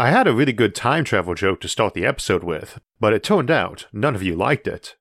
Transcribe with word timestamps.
I 0.00 0.10
had 0.10 0.28
a 0.28 0.32
really 0.32 0.52
good 0.52 0.76
time 0.76 1.02
travel 1.02 1.34
joke 1.34 1.60
to 1.62 1.68
start 1.68 1.92
the 1.92 2.06
episode 2.06 2.44
with, 2.44 2.78
but 3.00 3.12
it 3.12 3.24
turned 3.24 3.50
out 3.50 3.88
none 3.92 4.14
of 4.14 4.22
you 4.22 4.36
liked 4.36 4.68
it. 4.68 4.94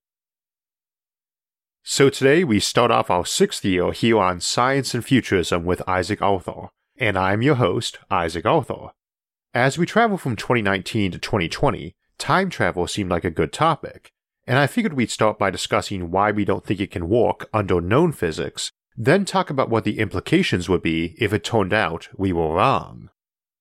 So 1.84 2.10
today 2.10 2.44
we 2.44 2.60
start 2.60 2.90
off 2.90 3.12
our 3.12 3.24
sixth 3.24 3.64
year 3.64 3.92
here 3.92 4.18
on 4.18 4.42
Science 4.42 4.96
and 4.96 5.06
Futurism 5.06 5.66
with 5.66 5.88
Isaac 5.88 6.20
Arthur, 6.24 6.70
and 6.98 7.16
I'm 7.16 7.44
your 7.44 7.56
host, 7.56 8.00
Isaac 8.10 8.48
Arthur. 8.48 8.88
As 9.54 9.78
we 9.78 9.86
travel 9.86 10.18
from 10.18 10.36
2019 10.36 11.12
to 11.12 11.20
2020, 11.20 11.94
time 12.18 12.50
travel 12.50 12.88
seemed 12.88 13.12
like 13.12 13.24
a 13.24 13.30
good 13.30 13.54
topic, 13.54 14.10
and 14.48 14.58
I 14.58 14.66
figured 14.66 14.94
we'd 14.94 15.12
start 15.12 15.38
by 15.38 15.52
discussing 15.52 16.10
why 16.10 16.32
we 16.32 16.44
don't 16.44 16.66
think 16.66 16.80
it 16.80 16.90
can 16.90 17.08
work 17.08 17.48
under 17.54 17.80
known 17.80 18.14
physics, 18.14 18.72
then 18.96 19.26
talk 19.26 19.52
about 19.52 19.70
what 19.70 19.84
the 19.84 20.00
implications 20.00 20.68
would 20.68 20.82
be 20.82 21.16
if 21.20 21.34
it 21.34 21.44
turned 21.44 21.72
out 21.72 22.08
we 22.18 22.34
were 22.34 22.56
wrong. 22.56 23.12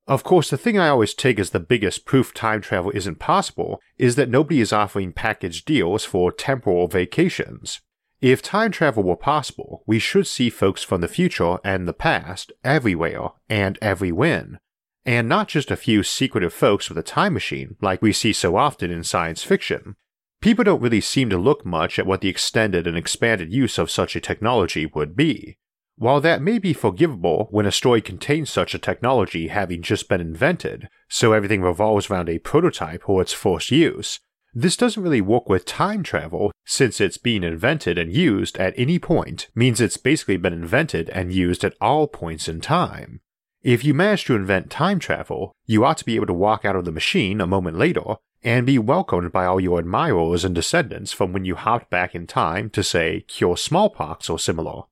Of 0.09 0.23
course, 0.23 0.51
the 0.51 0.57
thing 0.57 0.79
I 0.79 0.89
always 0.89 1.15
take 1.15 1.39
as 1.41 1.51
the 1.51 1.59
biggest 1.59 2.05
proof 2.05 2.33
time 2.33 2.61
travel 2.61 2.93
isn't 2.93 3.19
possible 3.19 3.81
is 3.99 4.15
that 4.15 4.29
nobody 4.29 4.61
is 4.61 4.73
offering 4.73 5.13
package 5.13 5.65
deals 5.65 6.05
for 6.05 6.31
temporal 6.31 6.87
vacations. 6.87 7.81
If 8.21 8.41
time 8.41 8.71
travel 8.71 9.03
were 9.03 9.17
possible, 9.17 9.83
we 9.87 9.99
should 9.99 10.27
see 10.27 10.49
folks 10.49 10.83
from 10.83 11.01
the 11.01 11.09
future 11.09 11.59
and 11.65 11.87
the 11.87 11.93
past 11.93 12.53
everywhere 12.65 13.31
and 13.49 13.79
every 13.83 14.13
when, 14.13 14.59
and 15.05 15.29
not 15.29 15.49
just 15.49 15.71
a 15.71 15.77
few 15.77 16.03
secretive 16.03 16.55
folks 16.55 16.89
with 16.89 16.99
a 16.99 17.03
time 17.03 17.35
machine 17.35 17.77
like 17.83 18.01
we 18.01 18.13
see 18.13 18.33
so 18.33 18.57
often 18.57 18.91
in 18.91 19.03
science 19.03 19.43
fiction. 19.43 19.97
People 20.41 20.65
don't 20.65 20.81
really 20.81 21.01
seem 21.01 21.29
to 21.31 21.39
look 21.39 21.67
much 21.67 21.99
at 21.99 22.07
what 22.07 22.21
the 22.21 22.29
extended 22.29 22.87
and 22.87 22.97
expanded 22.97 23.53
use 23.53 23.77
of 23.77 23.91
such 23.91 24.15
a 24.15 24.21
technology 24.21 24.87
would 24.87 25.17
be. 25.17 25.59
While 25.99 26.21
that 26.21 26.43
may 26.43 26.59
be 26.59 26.75
forgivable 26.75 27.49
when 27.51 27.65
a 27.65 27.73
story 27.73 28.03
contains 28.03 28.51
such 28.51 28.75
a 28.75 28.79
technology 28.79 29.49
having 29.49 29.81
just 29.81 30.11
been 30.11 30.21
invented, 30.21 30.91
so 31.09 31.33
everything 31.33 31.63
revolves 31.63 32.11
around 32.11 32.29
a 32.29 32.39
prototype 32.39 33.09
or 33.09 33.23
its 33.23 33.33
first 33.33 33.71
use, 33.71 34.21
this 34.53 34.77
doesn't 34.77 35.03
really 35.03 35.23
work 35.23 35.49
with 35.49 35.65
time 35.65 36.03
travel 36.03 36.53
since 36.67 37.01
it's 37.01 37.17
being 37.17 37.43
invented 37.43 37.97
and 37.97 38.13
used 38.13 38.59
at 38.59 38.75
any 38.77 38.99
point 38.99 39.49
means 39.55 39.81
it's 39.81 39.97
basically 39.97 40.37
been 40.37 40.53
invented 40.53 41.09
and 41.11 41.33
used 41.33 41.65
at 41.65 41.75
all 41.81 42.07
points 42.07 42.47
in 42.47 42.61
time. 42.61 43.21
If 43.63 43.83
you 43.83 43.95
manage 43.95 44.27
to 44.27 44.37
invent 44.37 44.71
time 44.71 44.99
travel, 44.99 45.53
you 45.65 45.83
ought 45.87 45.97
to 45.99 46.05
be 46.05 46.17
able 46.17 46.27
to 46.27 46.35
walk 46.35 46.67
out 46.67 46.77
of 46.77 46.85
the 46.85 46.93
machine 46.93 47.41
a 47.41 47.47
moment 47.47 47.79
later 47.79 48.17
and 48.43 48.67
be 48.67 48.79
welcomed 48.79 49.33
by 49.33 49.47
all 49.47 49.61
your 49.61 49.79
admirers 49.79 50.45
and 50.45 50.55
descendants 50.55 51.13
from 51.13 51.33
when 51.33 51.47
you 51.47 51.55
hopped 51.55 51.89
back 51.89 52.15
in 52.15 52.27
time 52.27 52.69
to, 52.71 52.83
say, 52.83 53.23
cure 53.23 53.57
smallpox 53.57 54.29
or 54.29 54.39
similar. 54.39 54.83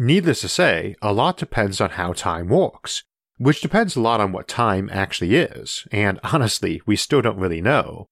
Needless 0.00 0.42
to 0.42 0.48
say, 0.48 0.94
a 1.02 1.12
lot 1.12 1.36
depends 1.36 1.80
on 1.80 1.90
how 1.90 2.12
time 2.12 2.46
works, 2.46 3.02
which 3.36 3.60
depends 3.60 3.96
a 3.96 4.00
lot 4.00 4.20
on 4.20 4.30
what 4.30 4.46
time 4.46 4.88
actually 4.92 5.34
is, 5.34 5.88
and 5.90 6.20
honestly, 6.32 6.80
we 6.86 6.94
still 6.94 7.20
don't 7.20 7.40
really 7.40 7.60
know. 7.60 8.06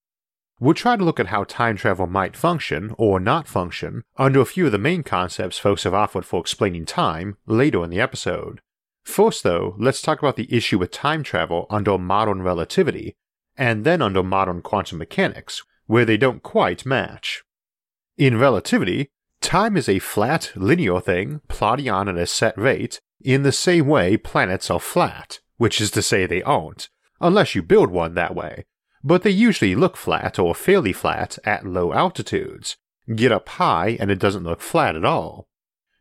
We'll 0.58 0.74
try 0.74 0.96
to 0.96 1.04
look 1.04 1.20
at 1.20 1.28
how 1.28 1.44
time 1.44 1.76
travel 1.76 2.08
might 2.08 2.36
function, 2.36 2.92
or 2.98 3.20
not 3.20 3.46
function, 3.46 4.02
under 4.16 4.40
a 4.40 4.46
few 4.46 4.66
of 4.66 4.72
the 4.72 4.78
main 4.78 5.04
concepts 5.04 5.60
folks 5.60 5.84
have 5.84 5.94
offered 5.94 6.24
for 6.24 6.40
explaining 6.40 6.86
time 6.86 7.36
later 7.46 7.84
in 7.84 7.90
the 7.90 8.00
episode. 8.00 8.60
First, 9.04 9.44
though, 9.44 9.76
let's 9.78 10.02
talk 10.02 10.18
about 10.18 10.34
the 10.34 10.52
issue 10.52 10.80
with 10.80 10.90
time 10.90 11.22
travel 11.22 11.66
under 11.70 11.98
modern 11.98 12.42
relativity, 12.42 13.14
and 13.56 13.84
then 13.84 14.02
under 14.02 14.24
modern 14.24 14.60
quantum 14.60 14.98
mechanics, 14.98 15.62
where 15.86 16.04
they 16.04 16.16
don't 16.16 16.42
quite 16.42 16.84
match. 16.84 17.44
In 18.18 18.38
relativity, 18.38 19.12
Time 19.40 19.76
is 19.76 19.88
a 19.88 19.98
flat, 19.98 20.52
linear 20.56 21.00
thing 21.00 21.40
plodding 21.48 21.88
on 21.88 22.08
at 22.08 22.16
a 22.16 22.26
set 22.26 22.56
rate, 22.58 23.00
in 23.20 23.42
the 23.42 23.52
same 23.52 23.86
way 23.86 24.16
planets 24.16 24.70
are 24.70 24.80
flat, 24.80 25.40
which 25.56 25.80
is 25.80 25.90
to 25.92 26.02
say 26.02 26.26
they 26.26 26.42
aren't, 26.42 26.88
unless 27.20 27.54
you 27.54 27.62
build 27.62 27.90
one 27.90 28.14
that 28.14 28.34
way. 28.34 28.64
But 29.02 29.22
they 29.22 29.30
usually 29.30 29.74
look 29.74 29.96
flat 29.96 30.38
or 30.38 30.54
fairly 30.54 30.92
flat 30.92 31.38
at 31.44 31.66
low 31.66 31.92
altitudes. 31.92 32.76
Get 33.14 33.30
up 33.30 33.48
high 33.50 33.96
and 34.00 34.10
it 34.10 34.18
doesn't 34.18 34.44
look 34.44 34.60
flat 34.60 34.96
at 34.96 35.04
all. 35.04 35.48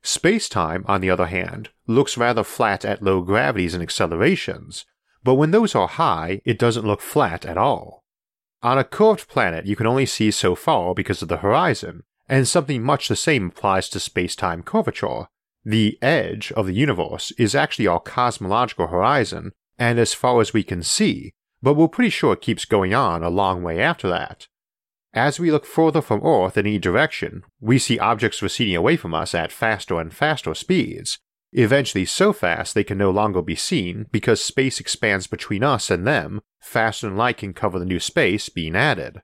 Space 0.02 0.50
time, 0.50 0.84
on 0.88 1.02
the 1.02 1.09
other 1.09 1.28
hand, 1.28 1.69
looks 1.88 2.17
rather 2.17 2.44
flat 2.44 2.85
at 2.85 3.02
low 3.02 3.22
gravities 3.22 3.73
and 3.73 3.81
accelerations, 3.81 4.85
but 5.23 5.35
when 5.35 5.52
those 5.52 5.73
are 5.73 5.88
high, 5.88 6.41
it 6.46 6.59
doesn't 6.59 6.85
look 6.85 7.02
flat 7.02 7.46
at 7.46 7.57
all. 7.57 8.03
On 8.62 8.78
a 8.78 8.84
curved 8.84 9.28
planet, 9.28 9.66
you 9.66 9.75
can 9.75 9.88
only 9.88 10.06
see 10.06 10.31
so 10.31 10.53
far 10.53 10.94
because 10.94 11.22
of 11.22 11.28
the 11.28 11.38
horizon, 11.38 12.03
and 12.27 12.47
something 12.47 12.81
much 12.81 13.07
the 13.07 13.15
same 13.15 13.47
applies 13.47 13.89
to 13.89 13.99
space 13.99 14.35
time 14.35 14.63
curvature. 14.63 15.27
The 15.63 15.97
edge 16.01 16.51
of 16.51 16.67
the 16.67 16.73
universe 16.73 17.31
is 17.37 17.55
actually 17.55 17.87
our 17.87 17.99
cosmological 17.99 18.87
horizon, 18.87 19.51
and 19.77 19.99
as 19.99 20.13
far 20.13 20.41
as 20.41 20.53
we 20.53 20.63
can 20.63 20.83
see, 20.83 21.33
but 21.61 21.73
we're 21.73 21.87
pretty 21.87 22.11
sure 22.11 22.33
it 22.33 22.41
keeps 22.41 22.65
going 22.65 22.93
on 22.93 23.23
a 23.23 23.29
long 23.29 23.63
way 23.63 23.81
after 23.81 24.07
that. 24.09 24.47
As 25.13 25.39
we 25.39 25.51
look 25.51 25.65
further 25.65 26.01
from 26.01 26.25
Earth 26.25 26.57
in 26.57 26.67
any 26.67 26.77
direction, 26.77 27.43
we 27.59 27.79
see 27.79 27.97
objects 27.97 28.41
receding 28.41 28.75
away 28.75 28.97
from 28.97 29.13
us 29.13 29.33
at 29.33 29.51
faster 29.51 29.99
and 29.99 30.13
faster 30.13 30.53
speeds, 30.53 31.19
eventually 31.53 32.05
so 32.05 32.33
fast 32.33 32.75
they 32.75 32.83
can 32.83 32.97
no 32.97 33.09
longer 33.09 33.41
be 33.41 33.55
seen 33.55 34.07
because 34.11 34.43
space 34.43 34.79
expands 34.79 35.25
between 35.25 35.63
us 35.63 35.89
and 35.89 36.05
them 36.05 36.41
faster 36.61 37.07
than 37.07 37.15
light 37.15 37.37
can 37.37 37.53
cover 37.53 37.79
the 37.79 37.85
new 37.85 37.99
space 37.99 38.49
being 38.49 38.75
added. 38.75 39.21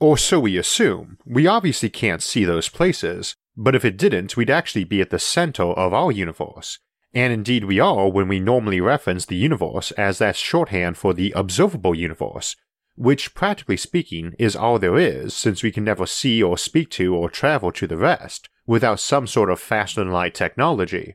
Or 0.00 0.18
so 0.18 0.40
we 0.40 0.58
assume. 0.58 1.18
We 1.24 1.46
obviously 1.46 1.88
can't 1.88 2.22
see 2.22 2.44
those 2.44 2.68
places, 2.68 3.34
but 3.56 3.74
if 3.74 3.84
it 3.84 3.96
didn't, 3.96 4.36
we'd 4.36 4.50
actually 4.50 4.84
be 4.84 5.00
at 5.00 5.10
the 5.10 5.18
center 5.18 5.62
of 5.62 5.92
our 5.92 6.10
universe. 6.10 6.78
And 7.14 7.32
indeed 7.32 7.64
we 7.64 7.78
are 7.78 8.10
when 8.10 8.26
we 8.26 8.40
normally 8.40 8.80
reference 8.80 9.24
the 9.24 9.36
universe 9.36 9.92
as 9.92 10.18
that 10.18 10.36
shorthand 10.36 10.98
for 10.98 11.14
the 11.14 11.32
observable 11.36 11.94
universe, 11.94 12.56
which 12.96 13.34
practically 13.34 13.76
speaking 13.76 14.34
is 14.38 14.56
all 14.56 14.80
there 14.80 14.98
is 14.98 15.32
since 15.32 15.62
we 15.62 15.70
can 15.70 15.84
never 15.84 16.06
see 16.06 16.42
or 16.42 16.58
speak 16.58 16.90
to 16.90 17.14
or 17.14 17.30
travel 17.30 17.70
to 17.72 17.86
the 17.86 17.96
rest 17.96 18.48
without 18.66 18.98
some 18.98 19.28
sort 19.28 19.50
of 19.50 19.60
faster 19.60 20.00
than 20.00 20.12
light 20.12 20.34
technology. 20.34 21.14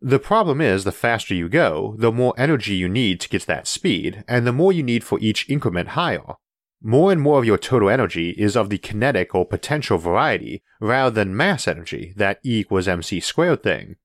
The 0.00 0.18
problem 0.18 0.60
is 0.60 0.84
the 0.84 0.92
faster 0.92 1.34
you 1.34 1.48
go, 1.48 1.96
the 1.98 2.12
more 2.12 2.34
energy 2.36 2.74
you 2.74 2.88
need 2.88 3.20
to 3.20 3.28
get 3.28 3.42
to 3.42 3.46
that 3.48 3.66
speed, 3.66 4.22
and 4.28 4.46
the 4.46 4.52
more 4.52 4.72
you 4.72 4.82
need 4.82 5.02
for 5.02 5.18
each 5.20 5.48
increment 5.48 5.90
higher. 5.90 6.34
More 6.86 7.10
and 7.10 7.20
more 7.22 7.38
of 7.38 7.46
your 7.46 7.56
total 7.56 7.88
energy 7.88 8.34
is 8.36 8.58
of 8.58 8.68
the 8.68 8.76
kinetic 8.76 9.34
or 9.34 9.46
potential 9.46 9.96
variety 9.96 10.62
rather 10.80 11.10
than 11.10 11.34
mass 11.34 11.66
energy, 11.66 12.12
that 12.16 12.40
E 12.44 12.60
equals 12.60 12.86
mc 12.86 13.20
squared 13.20 13.62
thing. 13.62 13.96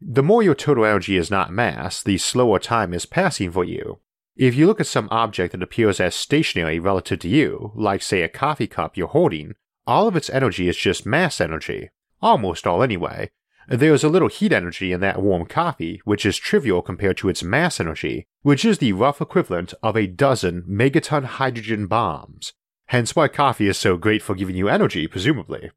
The 0.00 0.24
more 0.24 0.42
your 0.42 0.56
total 0.56 0.84
energy 0.84 1.16
is 1.16 1.30
not 1.30 1.52
mass, 1.52 2.02
the 2.02 2.18
slower 2.18 2.58
time 2.58 2.92
is 2.92 3.06
passing 3.06 3.52
for 3.52 3.62
you. 3.62 4.00
If 4.34 4.56
you 4.56 4.66
look 4.66 4.80
at 4.80 4.88
some 4.88 5.06
object 5.12 5.52
that 5.52 5.62
appears 5.62 6.00
as 6.00 6.16
stationary 6.16 6.80
relative 6.80 7.20
to 7.20 7.28
you, 7.28 7.70
like 7.76 8.02
say 8.02 8.22
a 8.22 8.28
coffee 8.28 8.66
cup 8.66 8.96
you're 8.96 9.06
holding, 9.06 9.54
all 9.86 10.08
of 10.08 10.16
its 10.16 10.28
energy 10.28 10.68
is 10.68 10.76
just 10.76 11.06
mass 11.06 11.40
energy. 11.40 11.90
Almost 12.20 12.66
all 12.66 12.82
anyway, 12.82 13.30
there 13.68 13.92
is 13.92 14.04
a 14.04 14.08
little 14.08 14.28
heat 14.28 14.52
energy 14.52 14.92
in 14.92 15.00
that 15.00 15.20
warm 15.20 15.46
coffee, 15.46 16.00
which 16.04 16.24
is 16.24 16.36
trivial 16.36 16.82
compared 16.82 17.16
to 17.18 17.28
its 17.28 17.42
mass 17.42 17.80
energy, 17.80 18.26
which 18.42 18.64
is 18.64 18.78
the 18.78 18.92
rough 18.92 19.20
equivalent 19.20 19.74
of 19.82 19.96
a 19.96 20.06
dozen 20.06 20.62
megaton 20.62 21.24
hydrogen 21.24 21.86
bombs. 21.86 22.52
Hence 22.86 23.16
why 23.16 23.28
coffee 23.28 23.66
is 23.66 23.76
so 23.76 23.96
great 23.96 24.22
for 24.22 24.34
giving 24.34 24.56
you 24.56 24.68
energy, 24.68 25.06
presumably. 25.08 25.70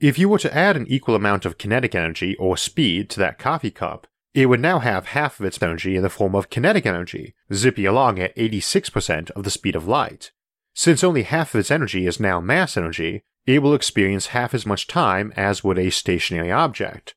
If 0.00 0.18
you 0.18 0.28
were 0.28 0.38
to 0.40 0.54
add 0.54 0.76
an 0.76 0.86
equal 0.88 1.14
amount 1.14 1.46
of 1.46 1.56
kinetic 1.56 1.94
energy 1.94 2.36
or 2.36 2.56
speed 2.56 3.08
to 3.10 3.20
that 3.20 3.38
coffee 3.38 3.70
cup, 3.70 4.06
it 4.34 4.46
would 4.46 4.60
now 4.60 4.80
have 4.80 5.06
half 5.06 5.38
of 5.38 5.46
its 5.46 5.62
energy 5.62 5.96
in 5.96 6.02
the 6.02 6.10
form 6.10 6.34
of 6.34 6.50
kinetic 6.50 6.84
energy, 6.84 7.34
zipping 7.52 7.86
along 7.86 8.18
at 8.18 8.36
86% 8.36 9.30
of 9.30 9.44
the 9.44 9.50
speed 9.50 9.76
of 9.76 9.86
light. 9.86 10.32
Since 10.74 11.04
only 11.04 11.22
half 11.22 11.54
of 11.54 11.60
its 11.60 11.70
energy 11.70 12.06
is 12.06 12.18
now 12.18 12.40
mass 12.40 12.76
energy, 12.76 13.22
it 13.46 13.62
will 13.62 13.74
experience 13.74 14.28
half 14.28 14.54
as 14.54 14.66
much 14.66 14.86
time 14.86 15.32
as 15.36 15.62
would 15.62 15.78
a 15.78 15.90
stationary 15.90 16.50
object. 16.50 17.14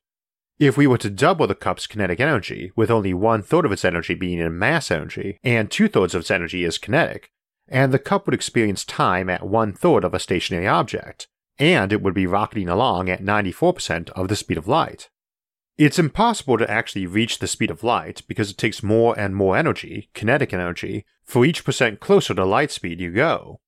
If 0.58 0.76
we 0.76 0.86
were 0.86 0.98
to 0.98 1.10
double 1.10 1.46
the 1.46 1.54
cup's 1.54 1.86
kinetic 1.86 2.18
energy, 2.18 2.72
with 2.74 2.90
only 2.90 3.14
one 3.14 3.42
third 3.42 3.64
of 3.64 3.72
its 3.72 3.84
energy 3.84 4.14
being 4.14 4.40
in 4.40 4.58
mass 4.58 4.90
energy 4.90 5.38
and 5.44 5.70
two 5.70 5.88
thirds 5.88 6.14
of 6.14 6.22
its 6.22 6.30
energy 6.30 6.64
is 6.64 6.78
kinetic, 6.78 7.30
and 7.68 7.92
the 7.92 7.98
cup 7.98 8.26
would 8.26 8.34
experience 8.34 8.84
time 8.84 9.30
at 9.30 9.46
one 9.46 9.72
third 9.72 10.04
of 10.04 10.14
a 10.14 10.18
stationary 10.18 10.66
object, 10.66 11.28
and 11.58 11.92
it 11.92 12.02
would 12.02 12.14
be 12.14 12.26
rocketing 12.26 12.68
along 12.68 13.08
at 13.08 13.22
94% 13.22 14.10
of 14.10 14.28
the 14.28 14.36
speed 14.36 14.58
of 14.58 14.66
light. 14.66 15.08
It's 15.76 15.98
impossible 15.98 16.58
to 16.58 16.68
actually 16.68 17.06
reach 17.06 17.38
the 17.38 17.46
speed 17.46 17.70
of 17.70 17.84
light 17.84 18.22
because 18.26 18.50
it 18.50 18.58
takes 18.58 18.82
more 18.82 19.16
and 19.16 19.36
more 19.36 19.56
energy, 19.56 20.10
kinetic 20.12 20.52
energy, 20.52 21.04
for 21.24 21.44
each 21.44 21.64
percent 21.64 22.00
closer 22.00 22.34
to 22.34 22.44
light 22.44 22.72
speed 22.72 23.00
you 23.00 23.12
go. 23.12 23.60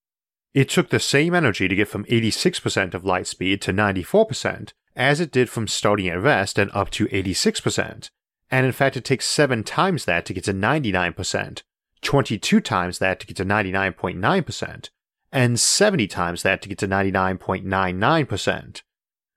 It 0.52 0.68
took 0.68 0.90
the 0.90 0.98
same 0.98 1.34
energy 1.34 1.68
to 1.68 1.76
get 1.76 1.88
from 1.88 2.04
86% 2.06 2.94
of 2.94 3.04
light 3.04 3.26
speed 3.26 3.62
to 3.62 3.72
94% 3.72 4.72
as 4.96 5.20
it 5.20 5.30
did 5.30 5.48
from 5.48 5.68
starting 5.68 6.08
at 6.08 6.20
rest 6.20 6.58
and 6.58 6.70
up 6.74 6.90
to 6.90 7.06
86%. 7.06 8.10
And 8.50 8.66
in 8.66 8.72
fact, 8.72 8.96
it 8.96 9.04
takes 9.04 9.26
7 9.28 9.62
times 9.62 10.04
that 10.06 10.26
to 10.26 10.34
get 10.34 10.44
to 10.44 10.52
99%, 10.52 11.62
22 12.02 12.60
times 12.60 12.98
that 12.98 13.20
to 13.20 13.26
get 13.26 13.36
to 13.36 13.44
99.9%, 13.44 14.88
and 15.30 15.60
70 15.60 16.06
times 16.08 16.42
that 16.42 16.62
to 16.62 16.68
get 16.68 16.78
to 16.78 16.88
99.99%. 16.88 18.82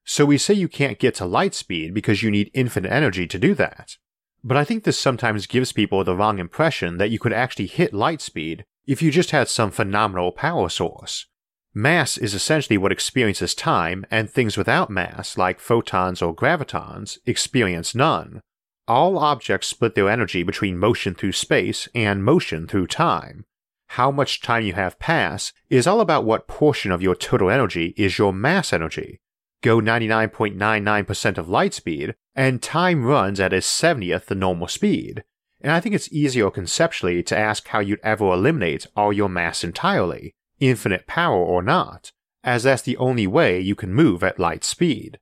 So 0.03 0.25
we 0.25 0.37
say 0.39 0.55
you 0.55 0.67
can't 0.67 0.99
get 0.99 1.15
to 1.15 1.25
light 1.25 1.53
speed 1.53 1.93
because 1.93 2.23
you 2.23 2.31
need 2.31 2.49
infinite 2.53 2.91
energy 2.91 3.27
to 3.27 3.37
do 3.37 3.53
that. 3.53 3.97
But 4.43 4.57
I 4.57 4.65
think 4.65 4.83
this 4.83 4.99
sometimes 4.99 5.47
gives 5.47 5.71
people 5.71 6.03
the 6.03 6.15
wrong 6.15 6.39
impression 6.39 6.97
that 6.97 7.11
you 7.11 7.19
could 7.19 7.31
actually 7.31 7.67
hit 7.67 7.93
light 7.93 8.19
speed 8.19 8.65
if 8.85 9.01
you 9.01 9.11
just 9.11 9.31
had 9.31 9.47
some 9.47 9.71
phenomenal 9.71 10.31
power 10.31 10.69
source. 10.69 11.27
Mass 11.73 12.17
is 12.17 12.33
essentially 12.33 12.77
what 12.77 12.91
experiences 12.91 13.55
time, 13.55 14.05
and 14.11 14.29
things 14.29 14.57
without 14.57 14.89
mass, 14.89 15.37
like 15.37 15.59
photons 15.59 16.21
or 16.21 16.35
gravitons, 16.35 17.17
experience 17.25 17.95
none. 17.95 18.41
All 18.87 19.17
objects 19.17 19.67
split 19.67 19.95
their 19.95 20.09
energy 20.09 20.43
between 20.43 20.77
motion 20.77 21.15
through 21.15 21.31
space 21.31 21.87
and 21.95 22.23
motion 22.23 22.67
through 22.67 22.87
time. 22.87 23.45
How 23.89 24.11
much 24.11 24.41
time 24.41 24.65
you 24.65 24.73
have 24.73 24.99
pass 24.99 25.53
is 25.69 25.87
all 25.87 26.01
about 26.01 26.25
what 26.25 26.47
portion 26.47 26.91
of 26.91 27.01
your 27.01 27.15
total 27.15 27.49
energy 27.49 27.93
is 27.97 28.17
your 28.17 28.33
mass 28.33 28.73
energy. 28.73 29.19
Go 29.61 29.79
99.99% 29.79 31.37
of 31.37 31.47
light 31.47 31.73
speed, 31.73 32.15
and 32.35 32.61
time 32.61 33.05
runs 33.05 33.39
at 33.39 33.53
a 33.53 33.57
70th 33.57 34.25
the 34.25 34.35
normal 34.35 34.67
speed. 34.67 35.23
And 35.63 35.71
I 35.71 35.79
think 35.79 35.95
it's 35.95 36.11
easier 36.11 36.51
conceptually 36.51 37.23
to 37.23 37.37
ask 37.37 37.69
how 37.69 37.79
you'd 37.79 38.01
ever 38.03 38.25
eliminate 38.33 38.85
all 38.97 39.13
your 39.13 39.29
mass 39.29 39.63
entirely, 39.63 40.35
infinite 40.59 41.07
power 41.07 41.37
or 41.37 41.63
not, 41.63 42.11
as 42.43 42.63
that's 42.63 42.81
the 42.81 42.97
only 42.97 43.25
way 43.25 43.59
you 43.61 43.73
can 43.73 43.93
move 43.93 44.23
at 44.23 44.39
light 44.39 44.65
speed. 44.65 45.17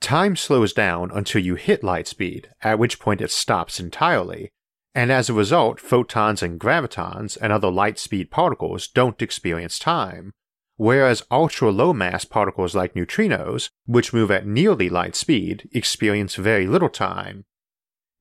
Time 0.00 0.34
slows 0.34 0.72
down 0.72 1.12
until 1.14 1.40
you 1.40 1.54
hit 1.54 1.84
light 1.84 2.08
speed, 2.08 2.48
at 2.60 2.78
which 2.78 2.98
point 2.98 3.20
it 3.20 3.30
stops 3.30 3.78
entirely, 3.78 4.50
and 4.96 5.12
as 5.12 5.30
a 5.30 5.34
result, 5.34 5.78
photons 5.78 6.42
and 6.42 6.58
gravitons 6.58 7.38
and 7.40 7.52
other 7.52 7.70
light 7.70 8.00
speed 8.00 8.32
particles 8.32 8.88
don't 8.88 9.22
experience 9.22 9.78
time, 9.78 10.32
whereas 10.76 11.22
ultra 11.30 11.70
low 11.70 11.92
mass 11.92 12.24
particles 12.24 12.74
like 12.74 12.94
neutrinos, 12.94 13.70
which 13.86 14.12
move 14.12 14.32
at 14.32 14.44
nearly 14.44 14.88
light 14.88 15.14
speed, 15.14 15.68
experience 15.72 16.34
very 16.34 16.66
little 16.66 16.88
time. 16.88 17.44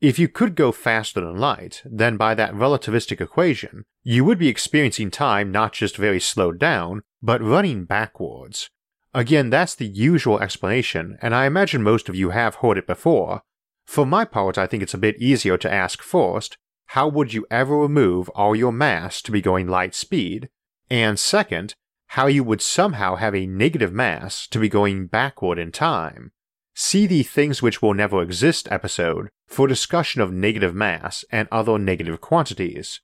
If 0.01 0.17
you 0.17 0.27
could 0.27 0.55
go 0.55 0.71
faster 0.71 1.21
than 1.21 1.37
light, 1.37 1.83
then 1.85 2.17
by 2.17 2.33
that 2.35 2.53
relativistic 2.53 3.21
equation, 3.21 3.85
you 4.03 4.25
would 4.25 4.39
be 4.39 4.49
experiencing 4.49 5.11
time 5.11 5.51
not 5.51 5.73
just 5.73 5.95
very 5.95 6.19
slowed 6.19 6.57
down, 6.59 7.01
but 7.21 7.41
running 7.41 7.85
backwards, 7.85 8.69
Again, 9.13 9.49
that's 9.49 9.75
the 9.75 9.87
usual 9.87 10.39
explanation, 10.39 11.17
and 11.21 11.35
I 11.35 11.45
imagine 11.45 11.83
most 11.83 12.07
of 12.07 12.15
you 12.15 12.29
have 12.29 12.55
heard 12.55 12.77
it 12.77 12.87
before. 12.87 13.41
For 13.85 14.05
my 14.05 14.23
part, 14.23 14.57
I 14.57 14.67
think 14.67 14.81
it's 14.81 14.93
a 14.93 14.99
bit 14.99 15.21
easier 15.21 15.57
to 15.57 15.71
ask 15.71 16.01
first, 16.01 16.57
how 16.87 17.09
would 17.09 17.33
you 17.33 17.45
ever 17.51 17.75
remove 17.75 18.29
all 18.29 18.55
your 18.55 18.71
mass 18.71 19.21
to 19.23 19.31
be 19.31 19.41
going 19.41 19.67
light 19.67 19.93
speed? 19.93 20.49
And 20.89 21.19
second, 21.19 21.75
how 22.07 22.27
you 22.27 22.43
would 22.43 22.61
somehow 22.61 23.15
have 23.15 23.35
a 23.35 23.45
negative 23.45 23.93
mass 23.93 24.47
to 24.47 24.59
be 24.59 24.69
going 24.69 25.07
backward 25.07 25.57
in 25.57 25.71
time. 25.71 26.31
See 26.73 27.05
the 27.05 27.23
Things 27.23 27.61
Which 27.61 27.81
Will 27.81 27.93
Never 27.93 28.21
Exist 28.21 28.67
episode 28.71 29.29
for 29.47 29.67
discussion 29.67 30.21
of 30.21 30.31
negative 30.31 30.73
mass 30.73 31.25
and 31.29 31.47
other 31.51 31.77
negative 31.77 32.21
quantities. 32.21 33.01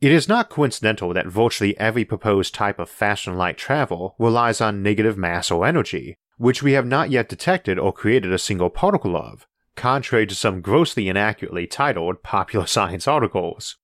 It 0.00 0.12
is 0.12 0.28
not 0.28 0.48
coincidental 0.48 1.12
that 1.14 1.26
virtually 1.26 1.78
every 1.78 2.04
proposed 2.04 2.54
type 2.54 2.78
of 2.78 2.88
faster 2.88 3.30
than 3.30 3.38
light 3.38 3.56
travel 3.56 4.14
relies 4.18 4.60
on 4.60 4.82
negative 4.82 5.16
mass 5.16 5.50
or 5.50 5.66
energy, 5.66 6.16
which 6.38 6.62
we 6.62 6.72
have 6.72 6.86
not 6.86 7.10
yet 7.10 7.28
detected 7.28 7.78
or 7.78 7.92
created 7.92 8.32
a 8.32 8.38
single 8.38 8.70
particle 8.70 9.16
of, 9.16 9.46
contrary 9.76 10.26
to 10.26 10.34
some 10.34 10.60
grossly 10.60 11.08
inaccurately 11.08 11.66
titled 11.66 12.22
popular 12.22 12.66
science 12.68 13.08
articles. 13.08 13.76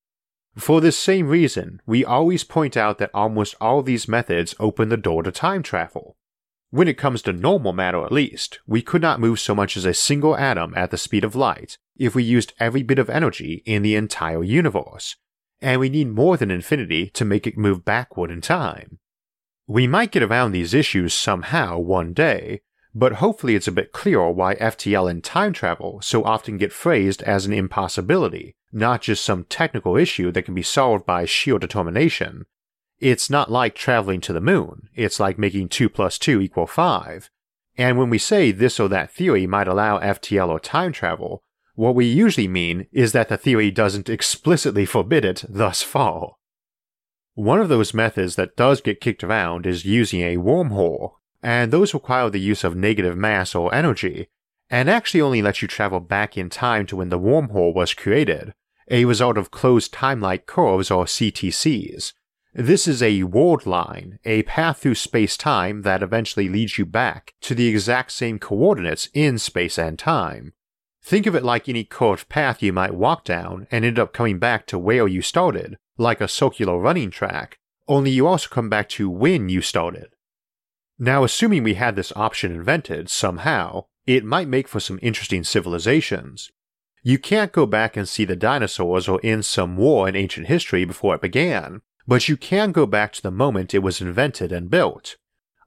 For 0.57 0.81
this 0.81 0.99
same 0.99 1.29
reason, 1.29 1.81
we 1.87 2.05
always 2.05 2.43
point 2.43 2.77
out 2.77 2.99
that 2.99 3.11
almost 3.15 3.55
all 3.61 3.83
these 3.83 4.09
methods 4.09 4.55
open 4.59 4.89
the 4.89 4.97
door 4.97 5.23
to 5.23 5.31
time 5.31 5.63
travel. 5.63 6.17
When 6.71 6.89
it 6.89 6.99
comes 6.99 7.23
to 7.23 7.33
normal 7.33 7.73
matter 7.73 8.05
at 8.05 8.13
least, 8.13 8.59
we 8.67 8.83
could 8.83 9.01
not 9.01 9.21
move 9.21 9.41
so 9.41 9.55
much 9.55 9.77
as 9.77 9.87
a 9.87 9.95
single 9.95 10.37
atom 10.37 10.75
at 10.77 10.91
the 10.91 10.99
speed 10.99 11.25
of 11.25 11.35
light 11.35 11.79
if 11.97 12.15
we 12.15 12.23
used 12.23 12.53
every 12.61 12.83
bit 12.83 12.99
of 12.99 13.09
energy 13.09 13.63
in 13.65 13.83
the 13.83 13.97
entire 13.97 14.45
universe, 14.45 15.17
and 15.63 15.81
we 15.81 15.89
need 15.89 16.09
more 16.09 16.37
than 16.37 16.51
infinity 16.51 17.09
to 17.11 17.25
make 17.25 17.47
it 17.47 17.57
move 17.57 17.87
backward 17.87 18.31
in 18.31 18.43
time. 18.43 18.99
We 19.67 19.87
might 19.87 20.13
get 20.13 20.23
around 20.23 20.53
these 20.53 20.75
issues 20.75 21.15
somehow 21.15 21.79
one 21.79 22.13
day, 22.13 22.61
but 22.95 23.15
hopefully 23.15 23.55
it's 23.55 23.69
a 23.69 23.73
bit 23.73 23.93
clearer 23.93 24.31
why 24.31 24.55
FTL 24.57 25.11
and 25.11 25.25
time 25.25 25.55
travel 25.55 26.01
so 26.03 26.23
often 26.25 26.59
get 26.59 26.73
phrased 26.73 27.23
as 27.23 27.47
an 27.47 27.53
impossibility, 27.53 28.57
not 28.73 29.03
just 29.03 29.25
some 29.25 29.45
technical 29.45 29.97
issue 29.97 30.31
that 30.33 30.43
can 30.43 30.55
be 30.55 30.63
solved 30.63 31.07
by 31.07 31.25
sheer 31.25 31.59
determination. 31.59 32.45
It's 33.01 33.31
not 33.31 33.51
like 33.51 33.75
traveling 33.75 34.21
to 34.23 34.33
the 34.33 34.41
moon, 34.41 34.89
it's 34.97 35.21
like 35.21 35.39
making 35.39 35.69
2 35.69 35.89
plus 35.89 36.19
2 36.19 36.41
equal 36.41 36.67
5. 36.67 37.31
And 37.77 37.97
when 37.97 38.11
we 38.11 38.19
say 38.19 38.51
this 38.51 38.81
or 38.81 38.89
that 38.89 39.13
theory 39.13 39.47
might 39.47 39.69
allow 39.69 40.01
FTL 40.01 40.49
or 40.49 40.59
time 40.59 40.93
travel, 40.93 41.45
what 41.77 41.95
we 41.95 42.07
usually 42.07 42.49
mean 42.49 42.89
is 42.91 43.13
that 43.13 43.29
the 43.29 43.37
theory 43.37 43.71
doesn't 43.71 44.09
explicitly 44.09 44.85
forbid 44.85 45.25
it 45.25 45.45
thus 45.49 45.81
far. 45.81 46.33
One 47.35 47.61
of 47.61 47.69
those 47.69 47.95
methods 47.95 48.35
that 48.35 48.57
does 48.57 48.81
get 48.81 49.01
kicked 49.01 49.23
around 49.23 49.65
is 49.65 49.85
using 49.85 50.23
a 50.23 50.39
wormhole, 50.39 51.13
and 51.41 51.73
those 51.73 51.95
require 51.95 52.29
the 52.31 52.41
use 52.41 52.65
of 52.65 52.75
negative 52.75 53.17
mass 53.17 53.55
or 53.55 53.73
energy, 53.73 54.27
and 54.69 54.91
actually 54.91 55.21
only 55.21 55.41
let 55.41 55.63
you 55.63 55.69
travel 55.69 56.01
back 56.01 56.37
in 56.37 56.51
time 56.51 56.85
to 56.87 56.97
when 56.97 57.11
the 57.11 57.19
wormhole 57.19 57.73
was 57.73 57.95
created, 57.95 58.55
a 58.91 59.05
result 59.05 59.39
of 59.39 59.53
closed 59.53 59.93
time-like 59.93 60.47
curves 60.47 60.91
or 60.91 61.05
CTCs. 61.05 62.13
This 62.55 62.89
is 62.89 63.03
a 63.03 63.23
world 63.25 63.67
line, 63.67 64.19
a 64.25 64.43
path 64.45 64.79
through 64.79 64.97
space-time 64.97 65.83
that 65.83 66.03
eventually 66.03 66.49
leads 66.49 66.79
you 66.79 66.87
back 66.87 67.35
to 67.43 67.55
the 67.55 67.69
exact 67.69 68.13
same 68.13 68.39
coordinates 68.39 69.09
in 69.13 69.39
space 69.39 69.79
and 69.79 69.99
time, 69.99 70.53
Think 71.09 71.27
of 71.27 71.35
it 71.35 71.43
like 71.43 71.71
any 71.71 71.85
curved 71.85 72.29
path 72.29 72.63
you 72.63 72.71
might 72.71 72.93
walk 72.93 73.25
down 73.25 73.67
and 73.71 73.83
end 73.83 73.99
up 73.99 74.13
coming 74.13 74.39
back 74.39 74.67
to 74.67 74.79
where 74.79 75.09
you 75.09 75.23
started, 75.23 75.79
like 75.97 76.21
a 76.21 76.29
circular 76.29 76.79
running 76.79 77.11
track, 77.11 77.59
only 77.87 78.11
you 78.11 78.27
also 78.27 78.51
come 78.51 78.69
back 78.69 78.91
to 78.91 79.09
when 79.09 79.49
you 79.49 79.63
started. 79.63 80.09
Now, 80.99 81.25
assuming 81.25 81.63
we 81.63 81.75
had 81.75 81.97
this 81.97 82.13
option 82.15 82.53
invented 82.53 83.09
somehow, 83.09 83.87
it 84.07 84.23
might 84.23 84.49
make 84.49 84.69
for 84.69 84.81
some 84.81 84.99
interesting 85.01 85.45
civilizations. 85.45 86.51
You 87.03 87.19
can't 87.19 87.53
go 87.53 87.65
back 87.65 87.97
and 87.97 88.07
see 88.07 88.27
the 88.27 88.37
dinosaurs 88.37 89.09
or 89.09 89.19
end 89.23 89.47
some 89.47 89.79
war 89.79 90.11
in 90.11 90.15
ancient 90.15 90.49
history 90.49 90.85
before 90.85 91.15
it 91.15 91.23
began, 91.23 91.81
but 92.09 92.27
you 92.27 92.39
can 92.39 92.73
go 92.73 92.87
back 92.87 93.13
to 93.13 93.23
the 93.23 93.31
moment 93.31 93.75
it 93.75 93.81
was 93.81 94.01
invented 94.01 94.51
and 94.51 94.71
built. 94.71 95.17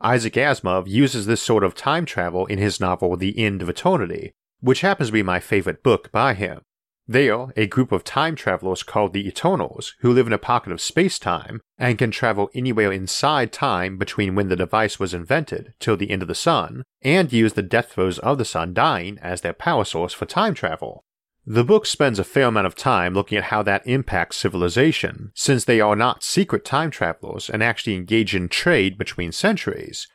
Isaac 0.02 0.34
Asimov 0.34 0.88
uses 0.88 1.28
this 1.28 1.42
sort 1.42 1.64
of 1.64 1.76
time 1.76 2.04
travel 2.04 2.48
in 2.48 2.58
his 2.58 2.80
novel 2.80 3.16
The 3.16 3.38
End 3.38 3.62
of 3.62 3.70
Eternity, 3.70 4.32
which 4.60 4.82
happens 4.82 5.10
to 5.10 5.14
be 5.14 5.22
my 5.22 5.40
favorite 5.40 5.84
book 5.84 6.12
by 6.12 6.34
him. 6.34 6.62
They 7.08 7.30
are 7.30 7.54
a 7.56 7.68
group 7.68 7.92
of 7.92 8.04
time 8.04 8.36
travelers 8.36 8.82
called 8.82 9.14
the 9.14 9.28
Eternals 9.28 9.94
who 10.00 10.12
live 10.12 10.26
in 10.26 10.34
a 10.34 10.40
pocket 10.40 10.72
of 10.72 10.82
space 10.82 11.20
time 11.20 11.62
and 11.78 12.00
can 12.00 12.10
travel 12.10 12.50
anywhere 12.56 12.92
inside 12.92 13.52
time 13.54 13.98
between 13.98 14.34
when 14.34 14.50
the 14.50 14.56
device 14.56 15.00
was 15.00 15.14
invented 15.14 15.74
till 15.80 15.96
the 15.96 16.10
end 16.10 16.24
of 16.24 16.28
the 16.28 16.34
sun, 16.34 16.84
and 17.04 17.32
use 17.32 17.54
the 17.54 17.62
death 17.62 17.92
throes 17.92 18.18
of 18.20 18.40
the 18.40 18.46
sun 18.46 18.74
dying 18.74 19.20
as 19.22 19.42
their 19.42 19.54
power 19.54 19.86
source 19.86 20.14
for 20.14 20.26
time 20.26 20.56
travel. 20.56 21.04
The 21.46 21.64
book 21.64 21.86
spends 21.86 22.20
a 22.20 22.24
fair 22.24 22.48
amount 22.48 22.68
of 22.68 22.76
time 22.76 23.14
looking 23.14 23.38
at 23.38 23.46
how 23.46 23.64
that 23.64 23.86
impacts 23.88 24.38
civilization, 24.38 25.32
since 25.34 25.66
they 25.66 25.82
are 25.82 25.96
not 25.96 26.24
secret 26.24 26.64
time 26.64 26.92
travelers 26.92 27.50
and 27.50 27.64
actually 27.64 27.96
engage 27.96 28.36
in 28.36 28.48
trade 28.48 28.98
between 28.98 29.32
centuries, 29.32 30.08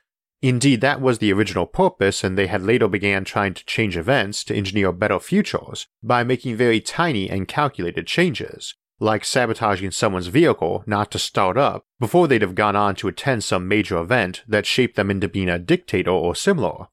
Indeed, 0.42 0.80
that 0.82 1.00
was 1.00 1.18
the 1.18 1.32
original 1.32 1.66
purpose, 1.66 2.22
and 2.22 2.36
they 2.36 2.46
had 2.46 2.62
later 2.62 2.88
began 2.88 3.24
trying 3.24 3.54
to 3.54 3.64
change 3.64 3.96
events 3.96 4.44
to 4.44 4.54
engineer 4.54 4.92
better 4.92 5.18
futures 5.18 5.86
by 6.02 6.24
making 6.24 6.56
very 6.56 6.80
tiny 6.80 7.30
and 7.30 7.48
calculated 7.48 8.06
changes, 8.06 8.74
like 9.00 9.24
sabotaging 9.24 9.92
someone's 9.92 10.26
vehicle 10.26 10.84
not 10.86 11.10
to 11.12 11.18
start 11.18 11.56
up 11.56 11.84
before 11.98 12.28
they'd 12.28 12.42
have 12.42 12.54
gone 12.54 12.76
on 12.76 12.94
to 12.96 13.08
attend 13.08 13.44
some 13.44 13.66
major 13.66 13.96
event 13.96 14.42
that 14.46 14.66
shaped 14.66 14.96
them 14.96 15.10
into 15.10 15.28
being 15.28 15.48
a 15.48 15.58
dictator 15.58 16.10
or 16.10 16.34
similar. 16.34 16.88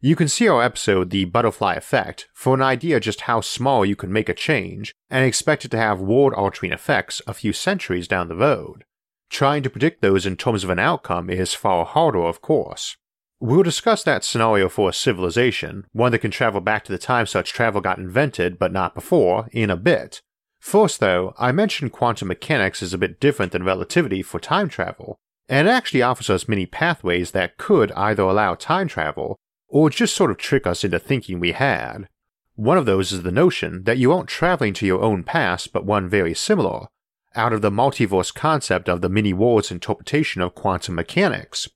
You 0.00 0.14
can 0.14 0.28
see 0.28 0.46
our 0.46 0.62
episode, 0.62 1.08
The 1.08 1.24
Butterfly 1.24 1.72
Effect, 1.72 2.28
for 2.34 2.54
an 2.54 2.60
idea 2.60 3.00
just 3.00 3.22
how 3.22 3.40
small 3.40 3.82
you 3.86 3.96
can 3.96 4.12
make 4.12 4.28
a 4.28 4.34
change 4.34 4.94
and 5.08 5.24
expect 5.24 5.64
it 5.64 5.70
to 5.70 5.78
have 5.78 6.00
world 6.02 6.34
altering 6.34 6.70
effects 6.70 7.22
a 7.26 7.32
few 7.32 7.54
centuries 7.54 8.06
down 8.06 8.28
the 8.28 8.36
road. 8.36 8.84
Trying 9.30 9.62
to 9.62 9.70
predict 9.70 10.02
those 10.02 10.26
in 10.26 10.36
terms 10.36 10.64
of 10.64 10.70
an 10.70 10.78
outcome 10.78 11.30
is 11.30 11.54
far 11.54 11.86
harder, 11.86 12.24
of 12.24 12.42
course. 12.42 12.98
We'll 13.40 13.62
discuss 13.62 14.02
that 14.04 14.22
scenario 14.22 14.68
for 14.68 14.90
a 14.90 14.94
civilization, 14.94 15.86
one 15.92 16.12
that 16.12 16.18
can 16.18 16.30
travel 16.30 16.60
back 16.60 16.84
to 16.84 16.92
the 16.92 16.98
time 16.98 17.26
such 17.26 17.54
travel 17.54 17.80
got 17.80 17.98
invented 17.98 18.58
but 18.58 18.72
not 18.72 18.94
before, 18.94 19.48
in 19.50 19.70
a 19.70 19.76
bit. 19.76 20.20
First, 20.60 21.00
though, 21.00 21.34
I 21.38 21.52
mentioned 21.52 21.92
quantum 21.92 22.28
mechanics 22.28 22.82
is 22.82 22.92
a 22.92 22.98
bit 22.98 23.18
different 23.18 23.52
than 23.52 23.64
relativity 23.64 24.20
for 24.20 24.40
time 24.40 24.68
travel, 24.68 25.16
and 25.48 25.66
it 25.66 25.70
actually 25.70 26.02
offers 26.02 26.28
us 26.28 26.48
many 26.48 26.66
pathways 26.66 27.30
that 27.30 27.56
could 27.56 27.92
either 27.92 28.22
allow 28.22 28.54
time 28.54 28.88
travel 28.88 29.38
or 29.68 29.90
just 29.90 30.14
sort 30.14 30.30
of 30.30 30.36
trick 30.36 30.66
us 30.66 30.84
into 30.84 30.98
thinking 30.98 31.40
we 31.40 31.52
had. 31.52 32.08
One 32.54 32.78
of 32.78 32.86
those 32.86 33.12
is 33.12 33.22
the 33.22 33.32
notion 33.32 33.84
that 33.84 33.98
you 33.98 34.12
aren't 34.12 34.28
traveling 34.28 34.72
to 34.74 34.86
your 34.86 35.02
own 35.02 35.22
past, 35.24 35.72
but 35.72 35.84
one 35.84 36.08
very 36.08 36.34
similar, 36.34 36.86
out 37.34 37.52
of 37.52 37.60
the 37.60 37.70
multiverse 37.70 38.34
concept 38.34 38.88
of 38.88 39.02
the 39.02 39.08
many 39.08 39.32
worlds 39.32 39.70
interpretation 39.70 40.40
of 40.40 40.54
quantum 40.54 40.94
mechanics. 40.94 41.68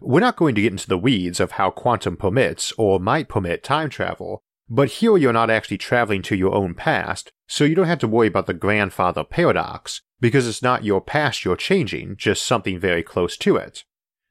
We're 0.00 0.20
not 0.20 0.36
going 0.36 0.54
to 0.54 0.62
get 0.62 0.72
into 0.72 0.88
the 0.88 0.98
weeds 0.98 1.40
of 1.40 1.52
how 1.52 1.70
quantum 1.70 2.16
permits 2.16 2.72
or 2.78 2.98
might 2.98 3.28
permit 3.28 3.62
time 3.62 3.90
travel, 3.90 4.42
but 4.68 4.92
here 4.92 5.16
you're 5.16 5.32
not 5.32 5.50
actually 5.50 5.78
traveling 5.78 6.22
to 6.22 6.36
your 6.36 6.54
own 6.54 6.74
past, 6.74 7.30
so 7.46 7.64
you 7.64 7.74
don't 7.74 7.86
have 7.86 7.98
to 7.98 8.08
worry 8.08 8.28
about 8.28 8.46
the 8.46 8.54
grandfather 8.54 9.24
paradox, 9.24 10.00
because 10.20 10.48
it's 10.48 10.62
not 10.62 10.84
your 10.84 11.02
past 11.02 11.44
you're 11.44 11.56
changing, 11.56 12.16
just 12.16 12.42
something 12.44 12.78
very 12.78 13.02
close 13.02 13.36
to 13.36 13.56
it. 13.56 13.84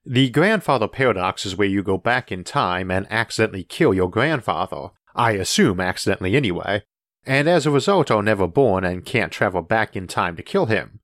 The 0.06 0.30
grandfather 0.30 0.90
paradox 0.90 1.46
is 1.46 1.56
where 1.56 1.68
you 1.68 1.82
go 1.82 1.98
back 1.98 2.30
in 2.30 2.44
time 2.44 2.92
and 2.92 3.08
accidentally 3.10 3.64
kill 3.64 3.94
your 3.94 4.10
grandfather, 4.10 4.90
I 5.16 5.32
assume 5.32 5.80
accidentally 5.80 6.36
anyway, 6.36 6.84
and 7.26 7.48
as 7.48 7.66
a 7.66 7.72
result 7.72 8.12
are 8.12 8.22
never 8.22 8.46
born 8.46 8.84
and 8.84 9.06
can't 9.06 9.32
travel 9.32 9.62
back 9.62 9.96
in 9.96 10.08
time 10.08 10.36
to 10.36 10.44
kill 10.44 10.66
him. 10.66 11.00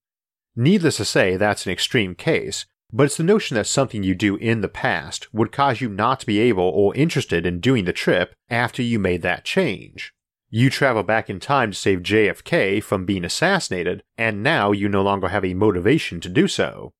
Needless 0.53 0.98
to 0.98 1.06
say, 1.06 1.38
that's 1.38 1.65
an 1.65 1.72
extreme 1.72 2.13
case, 2.13 2.65
but 2.91 3.03
it's 3.03 3.15
the 3.15 3.24
notion 3.24 3.56
that 3.56 3.68
something 3.68 4.03
you 4.03 4.15
do 4.15 4.36
in 4.36 4.60
the 4.60 4.68
past 4.68 5.34
would 5.34 5.53
cause 5.53 5.79
you 5.79 5.88
not 5.88 6.20
to 6.20 6.25
be 6.25 6.39
able 6.39 6.63
or 6.63 6.94
interested 6.96 7.46
in 7.46 7.62
doing 7.62 7.86
the 7.86 7.94
trip 7.94 8.34
after 8.50 8.82
you 8.82 9.00
made 9.00 9.22
that 9.22 9.46
change. 9.46 10.12
You 10.50 10.70
travel 10.70 11.03
back 11.03 11.29
in 11.29 11.39
time 11.39 11.72
to 11.72 11.77
save 11.77 12.00
JFK 12.00 12.84
from 12.84 13.06
being 13.06 13.24
assassinated, 13.24 14.03
and 14.18 14.44
now 14.44 14.74
you 14.74 14.89
no 14.89 15.03
longer 15.03 15.29
have 15.29 15.46
a 15.46 15.53
motivation 15.53 16.20
to 16.20 16.27
do 16.27 16.50
so. 16.50 16.91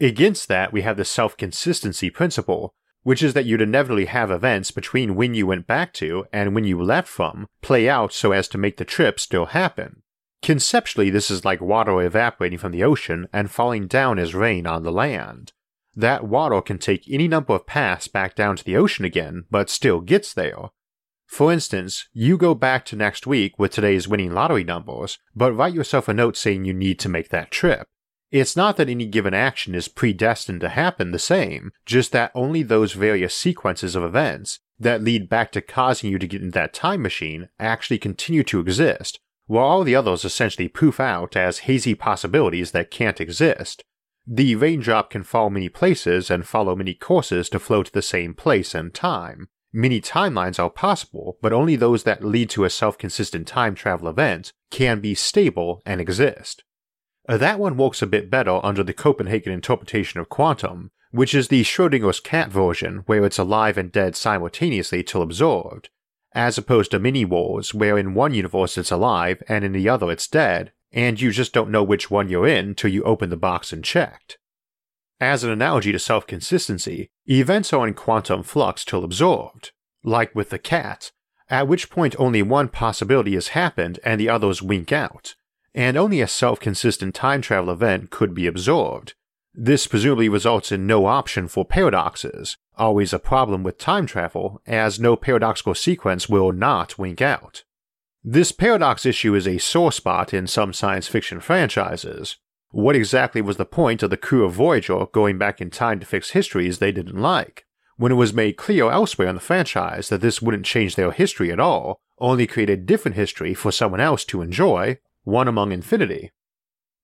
Against 0.00 0.48
that, 0.48 0.72
we 0.72 0.82
have 0.82 0.96
the 0.96 1.04
self 1.04 1.36
consistency 1.36 2.08
principle, 2.08 2.72
which 3.02 3.22
is 3.22 3.34
that 3.34 3.46
you'd 3.46 3.62
inevitably 3.62 4.04
have 4.04 4.30
events 4.30 4.70
between 4.70 5.16
when 5.16 5.34
you 5.34 5.46
went 5.46 5.66
back 5.66 5.92
to 5.94 6.26
and 6.32 6.54
when 6.54 6.64
you 6.64 6.80
left 6.80 7.08
from 7.08 7.46
play 7.62 7.88
out 7.88 8.12
so 8.12 8.32
as 8.32 8.48
to 8.48 8.58
make 8.58 8.76
the 8.76 8.84
trip 8.84 9.18
still 9.18 9.46
happen. 9.46 10.02
Conceptually, 10.40 11.10
this 11.10 11.30
is 11.30 11.44
like 11.44 11.60
water 11.60 12.00
evaporating 12.00 12.58
from 12.58 12.70
the 12.70 12.84
ocean 12.84 13.26
and 13.32 13.50
falling 13.50 13.86
down 13.86 14.18
as 14.18 14.34
rain 14.34 14.66
on 14.66 14.84
the 14.84 14.92
land. 14.92 15.52
That 15.96 16.28
water 16.28 16.60
can 16.62 16.78
take 16.78 17.10
any 17.10 17.26
number 17.26 17.54
of 17.54 17.66
paths 17.66 18.06
back 18.06 18.36
down 18.36 18.56
to 18.56 18.64
the 18.64 18.76
ocean 18.76 19.04
again, 19.04 19.46
but 19.50 19.68
still 19.68 20.00
gets 20.00 20.32
there. 20.32 20.70
For 21.26 21.52
instance, 21.52 22.06
you 22.12 22.38
go 22.38 22.54
back 22.54 22.84
to 22.86 22.96
next 22.96 23.26
week 23.26 23.58
with 23.58 23.72
today's 23.72 24.06
winning 24.06 24.32
lottery 24.32 24.64
numbers, 24.64 25.18
but 25.34 25.52
write 25.52 25.74
yourself 25.74 26.08
a 26.08 26.14
note 26.14 26.36
saying 26.36 26.64
you 26.64 26.72
need 26.72 27.00
to 27.00 27.08
make 27.08 27.30
that 27.30 27.50
trip. 27.50 27.88
It's 28.30 28.56
not 28.56 28.76
that 28.76 28.90
any 28.90 29.06
given 29.06 29.32
action 29.32 29.74
is 29.74 29.88
predestined 29.88 30.60
to 30.60 30.68
happen 30.68 31.12
the 31.12 31.18
same, 31.18 31.72
just 31.86 32.12
that 32.12 32.32
only 32.34 32.62
those 32.62 32.92
various 32.92 33.34
sequences 33.34 33.96
of 33.96 34.04
events 34.04 34.58
that 34.78 35.02
lead 35.02 35.28
back 35.28 35.50
to 35.52 35.62
causing 35.62 36.10
you 36.10 36.18
to 36.18 36.26
get 36.26 36.42
in 36.42 36.50
that 36.50 36.74
time 36.74 37.02
machine 37.02 37.48
actually 37.58 37.98
continue 37.98 38.42
to 38.44 38.60
exist, 38.60 39.18
while 39.46 39.64
all 39.64 39.84
the 39.84 39.96
others 39.96 40.24
essentially 40.24 40.68
poof 40.68 41.00
out 41.00 41.36
as 41.36 41.60
hazy 41.60 41.94
possibilities 41.94 42.72
that 42.72 42.90
can't 42.90 43.20
exist. 43.20 43.82
The 44.26 44.56
raindrop 44.56 45.08
can 45.08 45.22
fall 45.22 45.48
many 45.48 45.70
places 45.70 46.30
and 46.30 46.46
follow 46.46 46.76
many 46.76 46.92
courses 46.92 47.48
to 47.48 47.58
flow 47.58 47.82
to 47.82 47.92
the 47.92 48.02
same 48.02 48.34
place 48.34 48.74
and 48.74 48.92
time. 48.92 49.48
Many 49.72 50.02
timelines 50.02 50.58
are 50.58 50.70
possible, 50.70 51.38
but 51.40 51.54
only 51.54 51.76
those 51.76 52.04
that 52.04 52.24
lead 52.24 52.50
to 52.50 52.64
a 52.64 52.70
self 52.70 52.98
consistent 52.98 53.46
time 53.46 53.74
travel 53.74 54.08
event 54.08 54.52
can 54.70 55.00
be 55.00 55.14
stable 55.14 55.80
and 55.86 56.00
exist. 56.00 56.62
Uh, 57.28 57.36
that 57.36 57.58
one 57.58 57.76
works 57.76 58.00
a 58.00 58.06
bit 58.06 58.30
better 58.30 58.58
under 58.64 58.82
the 58.82 58.94
Copenhagen 58.94 59.52
interpretation 59.52 60.18
of 60.18 60.30
quantum, 60.30 60.90
which 61.10 61.34
is 61.34 61.48
the 61.48 61.62
Schrodinger's 61.62 62.20
cat 62.20 62.50
version 62.50 63.02
where 63.04 63.24
it's 63.24 63.38
alive 63.38 63.76
and 63.76 63.92
dead 63.92 64.16
simultaneously 64.16 65.02
till 65.02 65.20
absorbed, 65.20 65.90
as 66.32 66.56
opposed 66.56 66.90
to 66.90 66.98
many 66.98 67.26
worlds 67.26 67.74
where 67.74 67.98
in 67.98 68.14
one 68.14 68.32
universe 68.32 68.78
it's 68.78 68.90
alive 68.90 69.42
and 69.46 69.62
in 69.62 69.72
the 69.72 69.88
other 69.90 70.10
it's 70.10 70.26
dead, 70.26 70.72
and 70.90 71.20
you 71.20 71.30
just 71.30 71.52
don't 71.52 71.70
know 71.70 71.82
which 71.82 72.10
one 72.10 72.30
you're 72.30 72.46
in 72.46 72.74
till 72.74 72.90
you 72.90 73.02
open 73.04 73.28
the 73.28 73.36
box 73.36 73.74
and 73.74 73.84
checked. 73.84 74.38
As 75.20 75.44
an 75.44 75.50
analogy 75.50 75.92
to 75.92 75.98
self 75.98 76.26
consistency, 76.26 77.10
events 77.26 77.74
are 77.74 77.86
in 77.86 77.92
quantum 77.92 78.42
flux 78.42 78.86
till 78.86 79.04
absorbed, 79.04 79.72
like 80.02 80.34
with 80.34 80.48
the 80.48 80.58
cat, 80.58 81.12
at 81.50 81.68
which 81.68 81.90
point 81.90 82.16
only 82.18 82.40
one 82.40 82.68
possibility 82.68 83.34
has 83.34 83.48
happened 83.48 83.98
and 84.02 84.18
the 84.18 84.30
others 84.30 84.62
wink 84.62 84.92
out, 84.92 85.34
and 85.78 85.96
only 85.96 86.20
a 86.20 86.26
self 86.26 86.58
consistent 86.58 87.14
time 87.14 87.40
travel 87.40 87.70
event 87.70 88.10
could 88.10 88.34
be 88.34 88.48
absorbed, 88.48 89.14
this 89.54 89.86
presumably 89.86 90.28
results 90.28 90.72
in 90.72 90.88
no 90.88 91.06
option 91.06 91.46
for 91.46 91.64
paradoxes, 91.64 92.56
always 92.76 93.12
a 93.12 93.18
problem 93.20 93.62
with 93.62 93.78
time 93.78 94.04
travel, 94.04 94.60
as 94.66 94.98
no 94.98 95.14
paradoxical 95.14 95.76
sequence 95.76 96.28
will 96.28 96.50
not 96.50 96.98
wink 96.98 97.22
out. 97.22 97.62
This 98.24 98.50
paradox 98.50 99.06
issue 99.06 99.36
is 99.36 99.46
a 99.46 99.58
sore 99.58 99.92
spot 99.92 100.34
in 100.34 100.48
some 100.48 100.72
science 100.72 101.06
fiction 101.06 101.38
franchises. 101.38 102.38
What 102.70 102.96
exactly 102.96 103.40
was 103.40 103.56
the 103.56 103.64
point 103.64 104.02
of 104.02 104.10
the 104.10 104.16
crew 104.16 104.44
of 104.44 104.54
Voyager 104.54 105.06
going 105.12 105.38
back 105.38 105.60
in 105.60 105.70
time 105.70 106.00
to 106.00 106.06
fix 106.06 106.30
histories 106.30 106.78
they 106.78 106.90
didn't 106.90 107.22
like, 107.22 107.66
when 107.96 108.10
it 108.10 108.16
was 108.16 108.34
made 108.34 108.56
clear 108.56 108.90
elsewhere 108.90 109.28
in 109.28 109.36
the 109.36 109.40
franchise 109.40 110.08
that 110.08 110.22
this 110.22 110.42
wouldn't 110.42 110.66
change 110.66 110.96
their 110.96 111.12
history 111.12 111.52
at 111.52 111.60
all, 111.60 112.00
only 112.18 112.48
create 112.48 112.68
a 112.68 112.76
different 112.76 113.16
history 113.16 113.54
for 113.54 113.70
someone 113.70 114.00
else 114.00 114.24
to 114.24 114.42
enjoy, 114.42 114.98
one 115.28 115.46
among 115.46 115.72
infinity? 115.72 116.30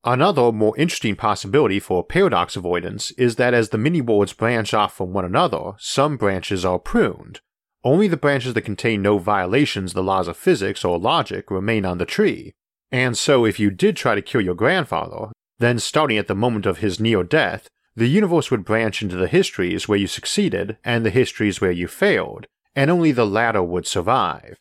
Another 0.03 0.53
more 0.53 0.77
interesting 0.77 1.17
possibility 1.17 1.79
for 1.79 2.05
paradox 2.05 2.57
avoidance 2.57 3.11
is 3.13 3.37
that 3.37 3.55
as 3.55 3.71
the 3.71 3.79
many 3.79 4.01
worlds 4.01 4.33
branch 4.33 4.75
off 4.75 4.95
from 4.95 5.13
one 5.13 5.25
another, 5.25 5.73
some 5.79 6.17
branches 6.17 6.65
are 6.65 6.79
pruned. 6.79 7.41
Only 7.83 8.09
the 8.09 8.17
branches 8.17 8.55
that 8.55 8.63
contain 8.63 9.03
no 9.03 9.19
violations 9.19 9.93
of 9.93 9.95
the 9.95 10.03
laws 10.03 10.29
of 10.29 10.37
physics 10.37 10.85
or 10.85 10.99
logic 10.99 11.51
remain 11.51 11.85
on 11.85 11.99
the 11.99 12.07
tree. 12.07 12.53
And 12.91 13.17
so, 13.17 13.45
if 13.45 13.59
you 13.59 13.71
did 13.71 13.97
try 13.97 14.15
to 14.15 14.23
kill 14.23 14.41
your 14.41 14.55
grandfather, 14.55 15.33
then 15.59 15.79
starting 15.79 16.19
at 16.19 16.27
the 16.27 16.35
moment 16.35 16.67
of 16.67 16.79
his 16.79 17.01
near 17.01 17.23
death, 17.23 17.69
the 17.97 18.09
universe 18.09 18.51
would 18.51 18.65
branch 18.65 19.03
into 19.03 19.17
the 19.17 19.29
histories 19.29 19.87
where 19.87 19.99
you 19.99 20.07
succeeded 20.07 20.77
and 20.85 21.05
the 21.05 21.11
histories 21.11 21.61
where 21.61 21.71
you 21.71 21.87
failed, 21.89 22.47
and 22.75 22.91
only 22.91 23.13
the 23.13 23.27
latter 23.27 23.63
would 23.63 23.87
survive. 23.87 24.57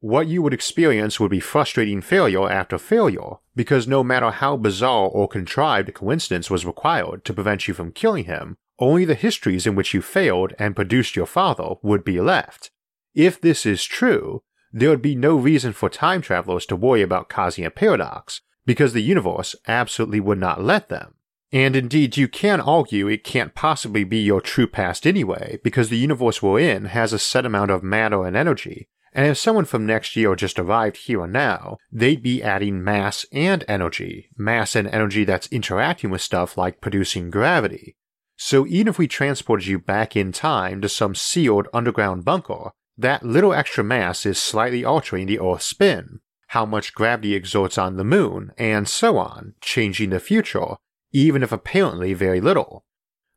What 0.00 0.28
you 0.28 0.42
would 0.42 0.52
experience 0.52 1.18
would 1.18 1.30
be 1.30 1.40
frustrating 1.40 2.02
failure 2.02 2.50
after 2.50 2.78
failure, 2.78 3.36
because 3.54 3.88
no 3.88 4.04
matter 4.04 4.30
how 4.30 4.56
bizarre 4.56 5.08
or 5.08 5.26
contrived 5.26 5.88
a 5.88 5.92
coincidence 5.92 6.50
was 6.50 6.66
required 6.66 7.24
to 7.24 7.32
prevent 7.32 7.66
you 7.66 7.74
from 7.74 7.92
killing 7.92 8.24
him, 8.24 8.56
only 8.78 9.06
the 9.06 9.14
histories 9.14 9.66
in 9.66 9.74
which 9.74 9.94
you 9.94 10.02
failed 10.02 10.52
and 10.58 10.76
produced 10.76 11.16
your 11.16 11.26
father 11.26 11.76
would 11.82 12.04
be 12.04 12.20
left. 12.20 12.70
If 13.14 13.40
this 13.40 13.64
is 13.64 13.84
true, 13.84 14.42
there 14.70 14.90
would 14.90 15.00
be 15.00 15.14
no 15.14 15.36
reason 15.36 15.72
for 15.72 15.88
time 15.88 16.20
travelers 16.20 16.66
to 16.66 16.76
worry 16.76 17.00
about 17.00 17.30
causing 17.30 17.64
a 17.64 17.70
paradox, 17.70 18.42
because 18.66 18.92
the 18.92 19.00
universe 19.00 19.56
absolutely 19.66 20.20
would 20.20 20.38
not 20.38 20.62
let 20.62 20.90
them. 20.90 21.14
And 21.52 21.74
indeed, 21.74 22.18
you 22.18 22.28
can 22.28 22.60
argue 22.60 23.08
it 23.08 23.24
can't 23.24 23.54
possibly 23.54 24.04
be 24.04 24.18
your 24.18 24.42
true 24.42 24.66
past 24.66 25.06
anyway, 25.06 25.58
because 25.64 25.88
the 25.88 25.96
universe 25.96 26.42
we're 26.42 26.60
in 26.60 26.86
has 26.86 27.14
a 27.14 27.18
set 27.18 27.46
amount 27.46 27.70
of 27.70 27.82
matter 27.82 28.26
and 28.26 28.36
energy, 28.36 28.88
and 29.16 29.26
if 29.26 29.38
someone 29.38 29.64
from 29.64 29.86
next 29.86 30.14
year 30.14 30.36
just 30.36 30.58
arrived 30.58 30.98
here 30.98 31.24
and 31.24 31.32
now, 31.32 31.78
they'd 31.90 32.22
be 32.22 32.42
adding 32.42 32.84
mass 32.84 33.24
and 33.32 33.64
energy, 33.66 34.28
mass 34.36 34.76
and 34.76 34.86
energy 34.88 35.24
that's 35.24 35.46
interacting 35.46 36.10
with 36.10 36.20
stuff 36.20 36.58
like 36.58 36.82
producing 36.82 37.30
gravity. 37.30 37.96
So 38.36 38.66
even 38.66 38.88
if 38.88 38.98
we 38.98 39.08
transported 39.08 39.66
you 39.66 39.78
back 39.78 40.16
in 40.16 40.32
time 40.32 40.82
to 40.82 40.88
some 40.90 41.14
sealed 41.14 41.66
underground 41.72 42.26
bunker, 42.26 42.72
that 42.98 43.22
little 43.22 43.54
extra 43.54 43.82
mass 43.82 44.26
is 44.26 44.38
slightly 44.38 44.84
altering 44.84 45.26
the 45.26 45.40
Earth's 45.40 45.64
spin, 45.64 46.20
how 46.48 46.66
much 46.66 46.92
gravity 46.92 47.34
exerts 47.34 47.78
on 47.78 47.96
the 47.96 48.04
moon, 48.04 48.52
and 48.58 48.86
so 48.86 49.16
on, 49.16 49.54
changing 49.62 50.10
the 50.10 50.20
future, 50.20 50.76
even 51.12 51.42
if 51.42 51.52
apparently 51.52 52.12
very 52.12 52.42
little. 52.42 52.84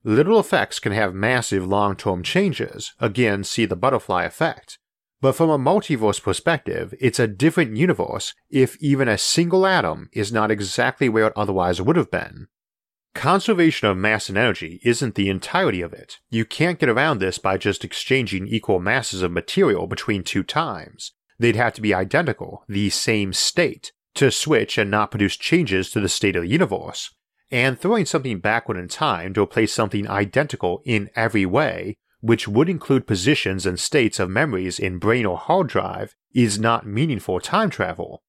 Little 0.03 0.41
effects 0.41 0.79
can 0.79 0.91
have 0.91 1.13
massive 1.13 1.65
long 1.65 1.95
term 1.95 2.21
changes, 2.21 2.93
again, 2.99 3.45
see 3.45 3.65
the 3.65 3.77
butterfly 3.77 4.25
effect, 4.25 4.77
but 5.21 5.33
from 5.33 5.49
a 5.49 5.57
multiverse 5.57 6.21
perspective, 6.21 6.93
it's 6.99 7.19
a 7.19 7.27
different 7.27 7.75
universe 7.75 8.33
if 8.49 8.77
even 8.81 9.07
a 9.07 9.17
single 9.17 9.65
atom 9.65 10.09
is 10.13 10.31
not 10.31 10.51
exactly 10.51 11.09
where 11.09 11.27
it 11.27 11.33
otherwise 11.35 11.81
would 11.81 11.95
have 11.95 12.11
been. 12.11 12.47
Conservation 13.15 13.87
of 13.87 13.97
mass 13.97 14.29
and 14.29 14.37
energy 14.37 14.79
isn't 14.83 15.15
the 15.15 15.29
entirety 15.29 15.81
of 15.81 15.93
it. 15.93 16.19
You 16.29 16.45
can't 16.45 16.79
get 16.79 16.89
around 16.89 17.19
this 17.19 17.37
by 17.37 17.57
just 17.57 17.83
exchanging 17.83 18.47
equal 18.47 18.79
masses 18.79 19.21
of 19.21 19.31
material 19.31 19.87
between 19.87 20.23
two 20.23 20.43
times. 20.43 21.11
They'd 21.37 21.55
have 21.55 21.73
to 21.73 21.81
be 21.81 21.93
identical, 21.93 22.63
the 22.67 22.89
same 22.89 23.33
state, 23.33 23.91
to 24.15 24.31
switch 24.31 24.77
and 24.77 24.91
not 24.91 25.11
produce 25.11 25.37
changes 25.37 25.89
to 25.91 25.99
the 25.99 26.09
state 26.09 26.35
of 26.35 26.43
the 26.43 26.49
universe. 26.49 27.13
And 27.51 27.79
throwing 27.79 28.05
something 28.05 28.39
backward 28.39 28.77
in 28.77 28.87
time 28.87 29.33
to 29.33 29.41
replace 29.41 29.73
something 29.73 30.07
identical 30.07 30.81
in 30.85 31.09
every 31.15 31.45
way 31.45 31.97
which 32.21 32.47
would 32.47 32.69
include 32.69 33.07
positions 33.07 33.65
and 33.65 33.79
states 33.79 34.19
of 34.19 34.29
memories 34.29 34.79
in 34.79 34.99
brain 34.99 35.25
or 35.25 35.37
hard 35.37 35.67
drive, 35.67 36.15
is 36.33 36.59
not 36.59 36.85
meaningful 36.85 37.39
time 37.39 37.69
travel. 37.69 38.21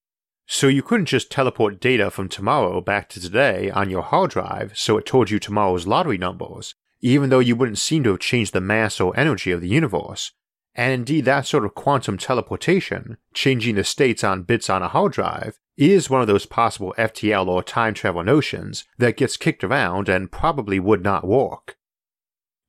So 0.47 0.67
you 0.67 0.83
couldn't 0.83 1.07
just 1.07 1.31
teleport 1.31 1.81
data 1.81 2.11
from 2.11 2.29
tomorrow 2.29 2.81
back 2.81 3.09
to 3.11 3.21
today 3.21 3.71
on 3.71 3.89
your 3.89 4.03
hard 4.03 4.31
drive 4.31 4.77
so 4.77 4.97
it 4.97 5.07
told 5.07 5.31
you 5.31 5.39
tomorrow's 5.39 5.87
lottery 5.87 6.19
numbers, 6.19 6.75
even 7.01 7.31
though 7.31 7.39
you 7.39 7.55
wouldn't 7.55 7.79
seem 7.79 8.03
to 8.05 8.11
have 8.11 8.21
changed 8.21 8.53
the 8.53 8.61
mass 8.61 9.01
or 9.01 9.17
energy 9.17 9.53
of 9.53 9.61
the 9.61 9.69
universe. 9.69 10.33
And 10.75 10.93
indeed, 10.93 11.25
that 11.25 11.47
sort 11.47 11.65
of 11.65 11.75
quantum 11.75 12.17
teleportation, 12.17 13.17
changing 13.35 13.75
the 13.75 13.85
states 13.85 14.23
on 14.23 14.43
bits 14.43 14.71
on 14.71 14.83
a 14.83 14.89
hard 14.89 15.13
drive, 15.13 15.59
is 15.77 16.11
one 16.11 16.21
of 16.21 16.27
those 16.27 16.47
possible 16.47 16.95
FTL 16.99 17.49
or 17.49 17.63
time 17.63 17.95
travel 17.95 18.23
notions 18.23 18.85
that 18.99 19.17
gets 19.17 19.37
kicked 19.37 19.65
around 19.65 20.09
and 20.09 20.31
probably 20.31 20.79
would 20.79 21.03
not 21.03 21.27
work. 21.27 21.77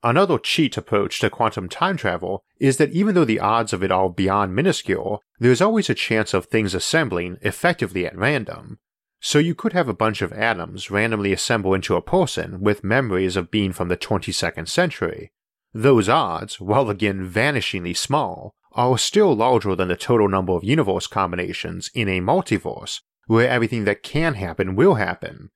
Another 0.04 0.40
cheat 0.40 0.78
approach 0.78 1.20
to 1.20 1.30
quantum 1.30 1.70
time 1.70 1.96
travel 1.96 2.44
is 2.60 2.78
that 2.78 2.92
even 2.92 3.14
though 3.14 3.26
the 3.26 3.40
odds 3.40 3.72
of 3.72 3.84
it 3.84 3.92
are 3.92 4.10
beyond 4.10 4.56
minuscule, 4.56 5.22
there's 5.40 5.62
always 5.62 5.90
a 5.90 5.96
chance 5.96 6.34
of 6.34 6.46
things 6.46 6.74
assembling 6.74 7.38
effectively 7.42 8.08
at 8.08 8.18
random. 8.18 8.80
So 9.20 9.38
you 9.38 9.54
could 9.54 9.74
have 9.74 9.88
a 9.88 9.94
bunch 9.94 10.24
of 10.24 10.34
atoms 10.34 10.90
randomly 10.90 11.32
assemble 11.32 11.76
into 11.76 11.96
a 11.96 12.02
person 12.02 12.62
with 12.62 12.84
memories 12.84 13.36
of 13.36 13.52
being 13.52 13.72
from 13.72 13.88
the 13.90 13.98
22nd 13.98 14.68
century. 14.68 15.32
Those 15.74 16.10
odds, 16.10 16.60
while 16.60 16.90
again 16.90 17.30
vanishingly 17.30 17.96
small, 17.96 18.56
are 18.72 18.98
still 18.98 19.36
larger 19.36 19.76
than 19.76 19.90
the 19.90 19.96
total 19.96 20.28
number 20.28 20.54
of 20.54 20.64
universe 20.64 21.06
combinations 21.06 21.92
in 21.94 22.10
a 22.10 22.22
multiverse, 22.22 23.02
where 23.28 23.48
everything 23.48 23.86
that 23.86 24.02
can 24.02 24.34
happen 24.34 24.76
will 24.76 24.96
happen. 24.96 25.52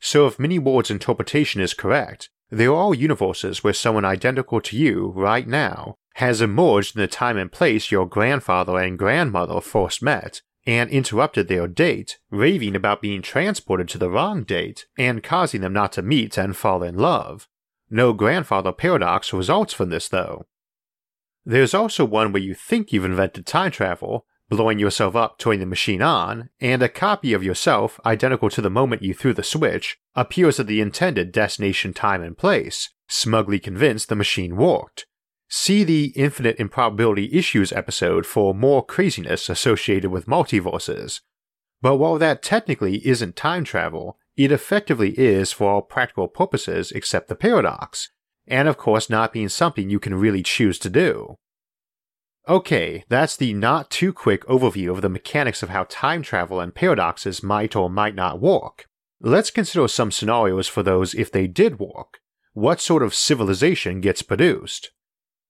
So 0.00 0.26
if 0.26 0.38
Many 0.38 0.58
Worlds 0.58 0.90
interpretation 0.90 1.60
is 1.60 1.74
correct, 1.74 2.30
there 2.52 2.74
are 2.74 2.94
universes 2.94 3.64
where 3.64 3.72
someone 3.72 4.04
identical 4.04 4.60
to 4.60 4.76
you 4.76 5.10
right 5.16 5.48
now 5.48 5.94
has 6.16 6.42
emerged 6.42 6.94
in 6.94 7.00
the 7.00 7.08
time 7.08 7.38
and 7.38 7.50
place 7.50 7.90
your 7.90 8.06
grandfather 8.06 8.78
and 8.78 8.98
grandmother 8.98 9.58
first 9.58 10.02
met 10.02 10.42
and 10.66 10.90
interrupted 10.90 11.48
their 11.48 11.66
date, 11.66 12.18
raving 12.30 12.76
about 12.76 13.00
being 13.00 13.22
transported 13.22 13.88
to 13.88 13.96
the 13.96 14.10
wrong 14.10 14.44
date 14.44 14.84
and 14.98 15.22
causing 15.22 15.62
them 15.62 15.72
not 15.72 15.92
to 15.92 16.02
meet 16.02 16.36
and 16.36 16.54
fall 16.54 16.82
in 16.82 16.94
love. 16.94 17.48
No 17.88 18.12
grandfather 18.12 18.70
paradox 18.70 19.32
results 19.32 19.72
from 19.72 19.88
this, 19.88 20.10
though. 20.10 20.44
There's 21.46 21.72
also 21.72 22.04
one 22.04 22.32
where 22.32 22.42
you 22.42 22.54
think 22.54 22.92
you've 22.92 23.06
invented 23.06 23.46
time 23.46 23.70
travel, 23.70 24.26
blowing 24.52 24.78
yourself 24.78 25.16
up, 25.16 25.38
turning 25.38 25.60
the 25.60 25.66
machine 25.66 26.02
on, 26.02 26.50
and 26.60 26.82
a 26.82 26.88
copy 26.88 27.32
of 27.32 27.42
yourself, 27.42 27.98
identical 28.04 28.50
to 28.50 28.60
the 28.60 28.68
moment 28.68 29.02
you 29.02 29.14
threw 29.14 29.32
the 29.32 29.42
switch, 29.42 29.96
appears 30.14 30.60
at 30.60 30.66
the 30.66 30.82
intended 30.82 31.32
destination 31.32 31.94
time 31.94 32.22
and 32.22 32.36
place, 32.36 32.90
smugly 33.08 33.58
convinced 33.58 34.10
the 34.10 34.14
machine 34.14 34.56
worked. 34.56 35.06
See 35.48 35.84
the 35.84 36.12
Infinite 36.16 36.60
Improbability 36.60 37.32
Issues 37.32 37.72
episode 37.72 38.26
for 38.26 38.54
more 38.54 38.84
craziness 38.84 39.48
associated 39.48 40.10
with 40.10 40.26
multiverses. 40.26 41.20
But 41.80 41.96
while 41.96 42.18
that 42.18 42.42
technically 42.42 43.06
isn't 43.06 43.36
time 43.36 43.64
travel, 43.64 44.18
it 44.36 44.52
effectively 44.52 45.18
is 45.18 45.50
for 45.50 45.70
all 45.70 45.82
practical 45.82 46.28
purposes 46.28 46.92
except 46.92 47.28
the 47.28 47.34
paradox, 47.34 48.10
and 48.46 48.68
of 48.68 48.76
course 48.76 49.08
not 49.08 49.32
being 49.32 49.48
something 49.48 49.88
you 49.88 49.98
can 49.98 50.14
really 50.14 50.42
choose 50.42 50.78
to 50.80 50.90
do. 50.90 51.38
Okay, 52.48 53.04
that's 53.08 53.36
the 53.36 53.54
not 53.54 53.88
too 53.88 54.12
quick 54.12 54.44
overview 54.46 54.90
of 54.90 55.00
the 55.00 55.08
mechanics 55.08 55.62
of 55.62 55.68
how 55.68 55.84
time 55.88 56.22
travel 56.22 56.58
and 56.58 56.74
paradoxes 56.74 57.42
might 57.42 57.76
or 57.76 57.88
might 57.88 58.16
not 58.16 58.40
work. 58.40 58.86
Let's 59.20 59.52
consider 59.52 59.86
some 59.86 60.10
scenarios 60.10 60.66
for 60.66 60.82
those 60.82 61.14
if 61.14 61.30
they 61.30 61.46
did 61.46 61.78
work. 61.78 62.18
What 62.52 62.80
sort 62.80 63.04
of 63.04 63.14
civilization 63.14 64.00
gets 64.00 64.22
produced? 64.22 64.90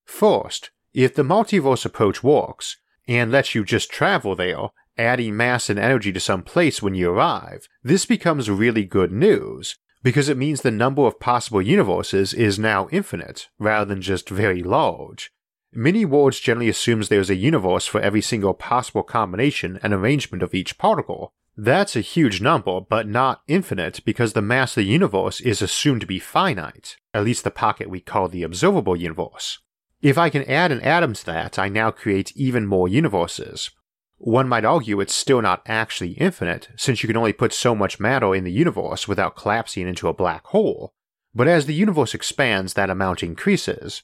First, 0.04 0.70
if 0.92 1.14
the 1.14 1.22
multiverse 1.22 1.86
approach 1.86 2.22
works, 2.22 2.76
and 3.08 3.32
lets 3.32 3.54
you 3.54 3.64
just 3.64 3.90
travel 3.90 4.36
there, 4.36 4.68
adding 4.98 5.34
mass 5.36 5.70
and 5.70 5.78
energy 5.78 6.12
to 6.12 6.20
some 6.20 6.42
place 6.42 6.82
when 6.82 6.94
you 6.94 7.10
arrive, 7.10 7.66
this 7.82 8.04
becomes 8.04 8.50
really 8.50 8.84
good 8.84 9.10
news, 9.10 9.76
because 10.02 10.28
it 10.28 10.36
means 10.36 10.60
the 10.60 10.70
number 10.70 11.02
of 11.02 11.18
possible 11.18 11.62
universes 11.62 12.34
is 12.34 12.58
now 12.58 12.88
infinite, 12.92 13.48
rather 13.58 13.86
than 13.86 14.02
just 14.02 14.28
very 14.28 14.62
large, 14.62 15.32
Many 15.74 16.04
Worlds 16.04 16.38
generally 16.38 16.68
assumes 16.68 17.08
there's 17.08 17.30
a 17.30 17.34
universe 17.34 17.86
for 17.86 18.00
every 18.00 18.20
single 18.20 18.52
possible 18.52 19.02
combination 19.02 19.80
and 19.82 19.94
arrangement 19.94 20.42
of 20.42 20.52
each 20.52 20.76
particle. 20.76 21.32
That's 21.56 21.96
a 21.96 22.02
huge 22.02 22.42
number, 22.42 22.80
but 22.80 23.08
not 23.08 23.42
infinite 23.48 24.00
because 24.04 24.34
the 24.34 24.42
mass 24.42 24.72
of 24.72 24.82
the 24.82 24.90
universe 24.90 25.40
is 25.40 25.62
assumed 25.62 26.02
to 26.02 26.06
be 26.06 26.18
finite, 26.18 26.98
at 27.14 27.24
least 27.24 27.44
the 27.44 27.50
pocket 27.50 27.88
we 27.88 28.00
call 28.00 28.28
the 28.28 28.42
observable 28.42 28.96
universe. 28.96 29.60
If 30.02 30.18
I 30.18 30.28
can 30.28 30.44
add 30.44 30.72
an 30.72 30.80
atom 30.82 31.14
to 31.14 31.26
that, 31.26 31.58
I 31.58 31.68
now 31.68 31.90
create 31.90 32.36
even 32.36 32.66
more 32.66 32.88
universes. 32.88 33.70
One 34.18 34.48
might 34.48 34.66
argue 34.66 35.00
it's 35.00 35.14
still 35.14 35.40
not 35.40 35.62
actually 35.66 36.12
infinite, 36.12 36.68
since 36.76 37.02
you 37.02 37.06
can 37.06 37.16
only 37.16 37.32
put 37.32 37.54
so 37.54 37.74
much 37.74 37.98
matter 37.98 38.34
in 38.34 38.44
the 38.44 38.52
universe 38.52 39.08
without 39.08 39.36
collapsing 39.36 39.88
into 39.88 40.08
a 40.08 40.14
black 40.14 40.44
hole. 40.48 40.92
But 41.34 41.48
as 41.48 41.64
the 41.64 41.74
universe 41.74 42.14
expands, 42.14 42.74
that 42.74 42.90
amount 42.90 43.22
increases, 43.22 44.02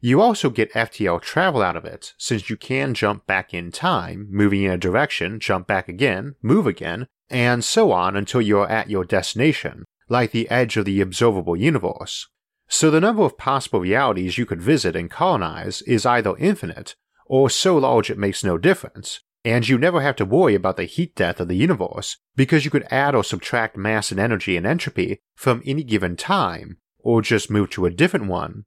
you 0.00 0.20
also 0.20 0.50
get 0.50 0.72
FTL 0.72 1.20
travel 1.22 1.62
out 1.62 1.76
of 1.76 1.84
it, 1.84 2.12
since 2.18 2.50
you 2.50 2.56
can 2.56 2.92
jump 2.94 3.26
back 3.26 3.54
in 3.54 3.72
time, 3.72 4.28
moving 4.30 4.62
in 4.62 4.70
a 4.70 4.78
direction, 4.78 5.40
jump 5.40 5.66
back 5.66 5.88
again, 5.88 6.34
move 6.42 6.66
again, 6.66 7.06
and 7.30 7.64
so 7.64 7.92
on 7.92 8.14
until 8.14 8.42
you're 8.42 8.68
at 8.68 8.90
your 8.90 9.04
destination, 9.04 9.84
like 10.08 10.32
the 10.32 10.50
edge 10.50 10.76
of 10.76 10.84
the 10.84 11.00
observable 11.00 11.56
universe. 11.56 12.28
So 12.68 12.90
the 12.90 13.00
number 13.00 13.22
of 13.22 13.38
possible 13.38 13.80
realities 13.80 14.38
you 14.38 14.44
could 14.44 14.60
visit 14.60 14.94
and 14.94 15.10
colonize 15.10 15.82
is 15.82 16.04
either 16.04 16.36
infinite, 16.36 16.94
or 17.24 17.48
so 17.48 17.78
large 17.78 18.10
it 18.10 18.18
makes 18.18 18.44
no 18.44 18.58
difference, 18.58 19.20
and 19.44 19.66
you 19.66 19.78
never 19.78 20.02
have 20.02 20.16
to 20.16 20.24
worry 20.24 20.54
about 20.54 20.76
the 20.76 20.84
heat 20.84 21.14
death 21.14 21.40
of 21.40 21.48
the 21.48 21.56
universe, 21.56 22.18
because 22.34 22.64
you 22.64 22.70
could 22.70 22.86
add 22.90 23.14
or 23.14 23.24
subtract 23.24 23.76
mass 23.76 24.10
and 24.10 24.20
energy 24.20 24.56
and 24.56 24.66
entropy 24.66 25.20
from 25.34 25.62
any 25.64 25.82
given 25.82 26.16
time, 26.16 26.76
or 26.98 27.22
just 27.22 27.50
move 27.50 27.70
to 27.70 27.86
a 27.86 27.90
different 27.90 28.26
one 28.26 28.66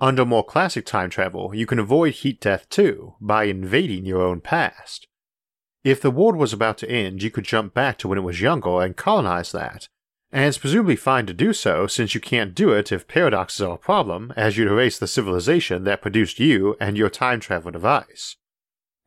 under 0.00 0.24
more 0.24 0.44
classic 0.44 0.86
time 0.86 1.10
travel, 1.10 1.54
you 1.54 1.66
can 1.66 1.78
avoid 1.78 2.14
heat 2.14 2.40
death 2.40 2.68
too, 2.68 3.14
by 3.20 3.44
invading 3.44 4.06
your 4.06 4.22
own 4.22 4.40
past. 4.40 5.06
If 5.84 6.00
the 6.00 6.10
world 6.10 6.36
was 6.36 6.52
about 6.52 6.78
to 6.78 6.90
end, 6.90 7.22
you 7.22 7.30
could 7.30 7.44
jump 7.44 7.74
back 7.74 7.98
to 7.98 8.08
when 8.08 8.18
it 8.18 8.22
was 8.22 8.40
younger 8.40 8.82
and 8.82 8.96
colonize 8.96 9.52
that. 9.52 9.88
And 10.32 10.44
it's 10.44 10.58
presumably 10.58 10.96
fine 10.96 11.26
to 11.26 11.34
do 11.34 11.52
so 11.52 11.86
since 11.86 12.14
you 12.14 12.20
can't 12.20 12.54
do 12.54 12.72
it 12.72 12.92
if 12.92 13.08
paradoxes 13.08 13.62
are 13.62 13.74
a 13.74 13.78
problem, 13.78 14.32
as 14.36 14.56
you'd 14.56 14.68
erase 14.68 14.98
the 14.98 15.06
civilization 15.06 15.84
that 15.84 16.02
produced 16.02 16.38
you 16.38 16.76
and 16.80 16.96
your 16.96 17.10
time 17.10 17.40
travel 17.40 17.70
device. 17.70 18.36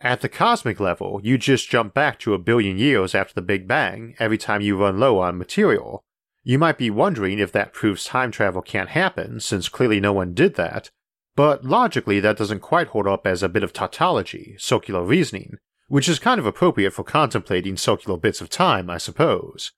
At 0.02 0.20
the 0.20 0.28
cosmic 0.28 0.82
level, 0.82 1.22
you 1.24 1.38
just 1.38 1.70
jump 1.70 1.94
back 1.94 2.20
to 2.20 2.34
a 2.34 2.40
billion 2.40 2.78
years 2.78 3.16
after 3.16 3.34
the 3.34 3.42
Big 3.42 3.68
Bang 3.68 4.16
every 4.20 4.38
time 4.38 4.62
you 4.62 4.76
run 4.76 5.00
low 5.00 5.20
on 5.20 5.38
material, 5.38 6.04
you 6.44 6.60
might 6.60 6.78
be 6.78 6.90
wondering 6.90 7.40
if 7.40 7.52
that 7.54 7.74
proves 7.74 8.04
time 8.04 8.32
travel 8.32 8.62
can't 8.62 8.90
happen, 8.90 9.40
since 9.40 9.70
clearly 9.70 10.00
no 10.00 10.14
one 10.14 10.34
did 10.34 10.56
that, 10.56 10.90
but 11.36 11.64
logically 11.64 12.20
that 12.20 12.38
doesn't 12.38 12.60
quite 12.60 12.88
hold 12.88 13.08
up 13.08 13.26
as 13.26 13.42
a 13.42 13.50
bit 13.50 13.64
of 13.64 13.74
tautology, 13.74 14.56
circular 14.60 15.04
reasoning, 15.04 15.58
which 15.88 16.10
is 16.10 16.20
kind 16.20 16.40
of 16.40 16.46
appropriate 16.46 16.92
for 16.92 17.04
contemplating 17.04 17.78
circular 17.78 18.18
bits 18.18 18.42
of 18.42 18.50
time, 18.50 18.90
I 18.90 18.98
suppose. 18.98 19.72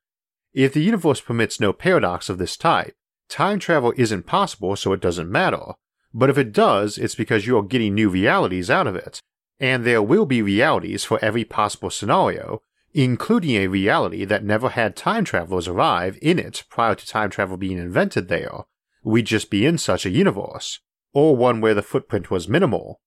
If 0.54 0.74
the 0.74 0.84
universe 0.84 1.22
permits 1.22 1.60
no 1.60 1.72
paradox 1.72 2.30
of 2.30 2.38
this 2.38 2.58
type, 2.58 2.94
time 3.30 3.60
travel 3.60 3.94
isn't 3.98 4.26
possible 4.26 4.76
so 4.76 4.94
it 4.94 5.02
doesn't 5.02 5.32
matter, 5.32 5.74
but 6.14 6.30
if 6.30 6.38
it 6.38 6.54
does, 6.54 6.98
it's 6.98 7.16
because 7.16 7.46
you 7.46 7.58
are 7.58 7.64
getting 7.64 7.94
new 7.94 8.10
realities 8.10 8.70
out 8.70 8.88
of 8.88 8.96
it, 8.96 9.20
and 9.60 9.84
there 9.84 10.02
will 10.02 10.26
be 10.26 10.42
realities 10.42 11.04
for 11.04 11.24
every 11.24 11.44
possible 11.44 11.90
scenario, 11.90 12.62
including 12.96 13.58
a 13.58 13.68
reality 13.68 14.24
that 14.24 14.46
never 14.46 14.70
had 14.70 14.96
time 14.96 15.26
travelers 15.26 15.68
arrive 15.68 16.18
in 16.22 16.40
it 16.40 16.64
prior 16.70 16.96
to 16.96 17.06
time 17.06 17.30
travel 17.30 17.58
being 17.58 17.78
invented 17.78 18.30
there, 18.30 18.64
we'd 19.04 19.26
just 19.26 19.50
be 19.50 19.66
in 19.66 19.78
such 19.78 20.06
a 20.06 20.10
universe, 20.10 20.80
or 21.14 21.36
one 21.36 21.60
where 21.60 21.74
the 21.74 21.82
footprint 21.82 22.32
was 22.32 22.48
minimal. 22.48 23.02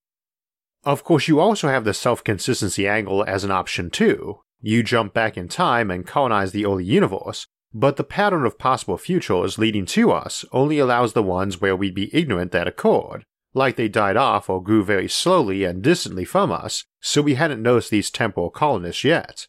Of 0.85 1.05
course, 1.05 1.27
you 1.27 1.41
also 1.41 1.69
have 1.69 1.85
the 1.85 1.95
self 1.95 2.23
consistency 2.23 2.87
angle 2.87 3.25
as 3.25 3.45
an 3.45 3.51
option 3.51 3.89
too. 3.89 4.41
You 4.61 4.83
jump 4.83 5.15
back 5.15 5.39
in 5.39 5.49
time 5.49 5.91
and 5.91 6.07
colonize 6.07 6.53
the 6.53 6.67
early 6.67 6.85
universe, 6.85 7.47
but 7.73 7.97
the 7.97 8.05
pattern 8.05 8.45
of 8.45 8.59
possible 8.59 8.99
futures 8.99 9.57
leading 9.57 9.87
to 9.87 10.13
us 10.13 10.45
only 10.53 10.79
allows 10.79 11.15
the 11.15 11.23
ones 11.23 11.63
where 11.63 11.75
we'd 11.75 11.95
be 11.95 12.15
ignorant 12.15 12.53
that 12.53 12.69
occurred, 12.69 13.25
like 13.55 13.77
they 13.77 13.89
died 13.89 14.19
off 14.19 14.51
or 14.51 14.63
grew 14.63 14.85
very 14.85 15.09
slowly 15.09 15.65
and 15.65 15.83
distantly 15.83 16.27
from 16.27 16.53
us, 16.53 16.85
so 17.01 17.23
we 17.23 17.35
hadn't 17.37 17.63
noticed 17.63 17.91
these 17.91 18.11
temporal 18.11 18.51
colonists 18.51 19.03
yet. 19.03 19.47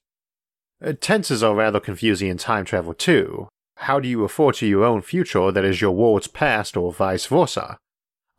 Uh, 0.84 0.94
tenses 1.00 1.44
are 1.44 1.56
rather 1.56 1.80
confusing 1.80 2.30
in 2.30 2.38
time 2.38 2.64
travel 2.64 2.94
too. 2.94 3.50
How 3.78 4.00
do 4.00 4.08
you 4.08 4.22
refer 4.22 4.52
to 4.54 4.68
your 4.68 4.84
own 4.84 5.02
future 5.02 5.52
that 5.52 5.66
is 5.66 5.82
your 5.82 5.92
world's 5.92 6.28
past 6.28 6.78
or 6.78 6.94
vice 6.94 7.26
versa? 7.26 7.78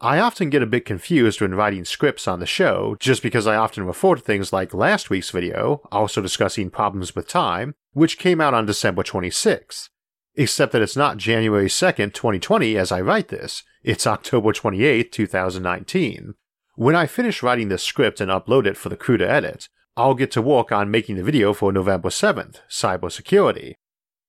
I 0.00 0.18
often 0.18 0.48
get 0.48 0.62
a 0.62 0.66
bit 0.66 0.86
confused 0.86 1.42
when 1.42 1.54
writing 1.54 1.84
scripts 1.84 2.26
on 2.26 2.40
the 2.40 2.46
show, 2.46 2.96
just 2.98 3.22
because 3.22 3.46
I 3.46 3.56
often 3.56 3.84
refer 3.84 4.14
to 4.14 4.22
things 4.22 4.50
like 4.50 4.72
last 4.72 5.10
week's 5.10 5.30
video, 5.30 5.82
also 5.92 6.22
discussing 6.22 6.70
problems 6.70 7.14
with 7.14 7.28
time, 7.28 7.74
which 7.92 8.18
came 8.18 8.40
out 8.40 8.54
on 8.54 8.64
December 8.64 9.02
26th. 9.02 9.90
Except 10.34 10.72
that 10.72 10.80
it's 10.80 10.96
not 10.96 11.18
January 11.18 11.66
2nd, 11.66 12.14
2020 12.14 12.78
as 12.78 12.90
I 12.90 13.02
write 13.02 13.28
this, 13.28 13.62
it's 13.82 14.06
October 14.06 14.54
28th, 14.54 15.12
2019. 15.12 16.34
When 16.76 16.96
I 16.96 17.06
finish 17.06 17.42
writing 17.42 17.68
this 17.68 17.82
script 17.82 18.22
and 18.22 18.30
upload 18.30 18.64
it 18.64 18.78
for 18.78 18.88
the 18.88 18.96
crew 18.96 19.18
to 19.18 19.30
edit, 19.30 19.68
I'll 20.00 20.14
get 20.14 20.30
to 20.30 20.40
work 20.40 20.72
on 20.72 20.90
making 20.90 21.16
the 21.16 21.22
video 21.22 21.52
for 21.52 21.72
November 21.72 22.08
7th, 22.08 22.60
cybersecurity. 22.70 23.74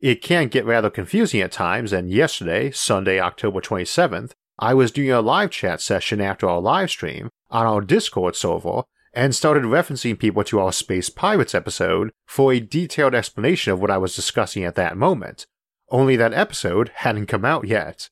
It 0.02 0.22
can 0.22 0.50
get 0.50 0.66
rather 0.66 0.90
confusing 0.90 1.40
at 1.40 1.54
times, 1.54 1.94
and 1.94 2.12
yesterday, 2.12 2.72
Sunday, 2.72 3.22
October 3.22 3.62
27th, 3.62 4.32
I 4.60 4.74
was 4.74 4.92
doing 4.92 5.12
a 5.12 5.22
live 5.22 5.50
chat 5.50 5.80
session 5.80 6.20
after 6.20 6.46
our 6.50 6.60
live 6.60 6.90
stream 6.90 7.30
on 7.50 7.66
our 7.66 7.80
Discord 7.80 8.36
server 8.36 8.84
and 9.14 9.34
started 9.34 9.64
referencing 9.64 10.20
people 10.20 10.44
to 10.44 10.60
our 10.60 10.74
Space 10.74 11.10
Pirates 11.10 11.56
episode 11.56 12.12
for 12.26 12.52
a 12.52 12.60
detailed 12.60 13.16
explanation 13.16 13.72
of 13.72 13.80
what 13.80 13.92
I 13.92 13.98
was 13.98 14.14
discussing 14.14 14.66
at 14.66 14.76
that 14.76 14.98
moment, 14.98 15.46
only 15.88 16.18
that 16.18 16.34
episode 16.34 16.92
hadn't 16.96 17.28
come 17.28 17.46
out 17.46 17.66
yet. 17.66 18.10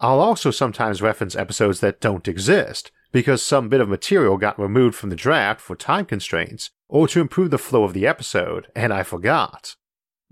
I'll 0.00 0.20
also 0.20 0.50
sometimes 0.50 1.00
reference 1.00 1.34
episodes 1.34 1.80
that 1.80 2.02
don't 2.02 2.28
exist, 2.28 2.92
because 3.14 3.44
some 3.44 3.68
bit 3.68 3.80
of 3.80 3.88
material 3.88 4.36
got 4.36 4.58
removed 4.58 4.96
from 4.96 5.08
the 5.08 5.14
draft 5.14 5.60
for 5.60 5.76
time 5.76 6.04
constraints, 6.04 6.70
or 6.88 7.06
to 7.06 7.20
improve 7.20 7.52
the 7.52 7.56
flow 7.56 7.84
of 7.84 7.92
the 7.92 8.04
episode, 8.04 8.66
and 8.74 8.92
I 8.92 9.04
forgot. 9.04 9.76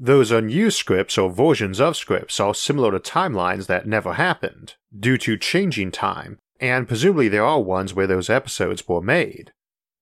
Those 0.01 0.33
unused 0.33 0.79
scripts 0.79 1.17
or 1.17 1.31
versions 1.31 1.81
of 1.81 1.97
scripts 1.97 2.41
are 2.41 2.53
similar 2.53 2.91
to 2.91 2.99
timelines 2.99 3.69
that 3.69 3.87
never 3.87 4.15
happened, 4.15 4.75
due 4.99 5.17
to 5.19 5.39
changing 5.39 5.93
time, 5.93 6.41
and 6.59 6.89
presumably 6.89 7.29
there 7.29 7.45
are 7.45 7.61
ones 7.61 7.95
where 7.95 8.09
those 8.09 8.29
episodes 8.29 8.89
were 8.89 9.01
made. 9.01 9.53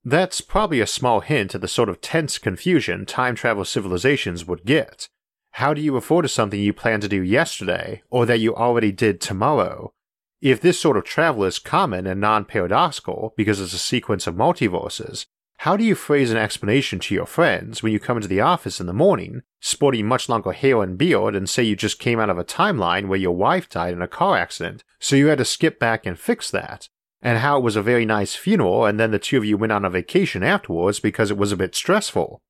That's 0.02 0.40
probably 0.40 0.80
a 0.80 0.86
small 0.86 1.20
hint 1.20 1.54
at 1.54 1.60
the 1.60 1.68
sort 1.68 1.90
of 1.90 2.00
tense 2.00 2.38
confusion 2.38 3.04
time 3.04 3.34
travel 3.34 3.66
civilizations 3.66 4.46
would 4.46 4.64
get. 4.64 5.06
How 5.50 5.74
do 5.74 5.82
you 5.82 5.94
refer 5.94 6.22
to 6.22 6.28
something 6.28 6.58
you 6.58 6.72
plan 6.72 7.02
to 7.02 7.08
do 7.08 7.20
yesterday, 7.20 8.00
or 8.08 8.24
that 8.24 8.40
you 8.40 8.56
already 8.56 8.90
did 8.90 9.20
tomorrow? 9.20 9.92
If 10.40 10.60
this 10.60 10.80
sort 10.80 10.96
of 10.96 11.04
travel 11.04 11.44
is 11.44 11.58
common 11.58 12.06
and 12.06 12.20
non 12.20 12.44
paradoxical 12.44 13.34
because 13.36 13.60
it's 13.60 13.72
a 13.72 13.78
sequence 13.78 14.26
of 14.26 14.34
multiverses, 14.34 15.26
how 15.58 15.76
do 15.76 15.84
you 15.84 15.94
phrase 15.94 16.30
an 16.30 16.38
explanation 16.38 16.98
to 17.00 17.14
your 17.14 17.26
friends 17.26 17.82
when 17.82 17.92
you 17.92 18.00
come 18.00 18.16
into 18.16 18.28
the 18.28 18.40
office 18.40 18.80
in 18.80 18.86
the 18.86 18.94
morning, 18.94 19.42
sporting 19.60 20.06
much 20.06 20.28
longer 20.28 20.52
hair 20.52 20.82
and 20.82 20.96
beard, 20.96 21.36
and 21.36 21.48
say 21.48 21.62
you 21.62 21.76
just 21.76 21.98
came 21.98 22.18
out 22.18 22.30
of 22.30 22.38
a 22.38 22.44
timeline 22.44 23.08
where 23.08 23.18
your 23.18 23.36
wife 23.36 23.68
died 23.68 23.92
in 23.92 24.00
a 24.00 24.08
car 24.08 24.38
accident, 24.38 24.82
so 24.98 25.14
you 25.16 25.26
had 25.26 25.38
to 25.38 25.44
skip 25.44 25.78
back 25.78 26.06
and 26.06 26.18
fix 26.18 26.50
that? 26.50 26.88
and 27.22 27.38
how 27.38 27.58
it 27.58 27.62
was 27.62 27.76
a 27.76 27.82
very 27.82 28.06
nice 28.06 28.34
funeral, 28.34 28.86
and 28.86 28.98
then 28.98 29.10
the 29.10 29.18
two 29.18 29.36
of 29.36 29.44
you 29.44 29.56
went 29.56 29.72
on 29.72 29.84
a 29.84 29.90
vacation 29.90 30.42
afterwards 30.42 31.00
because 31.00 31.30
it 31.30 31.36
was 31.36 31.52
a 31.52 31.56
bit 31.56 31.74
stressful. 31.74 32.40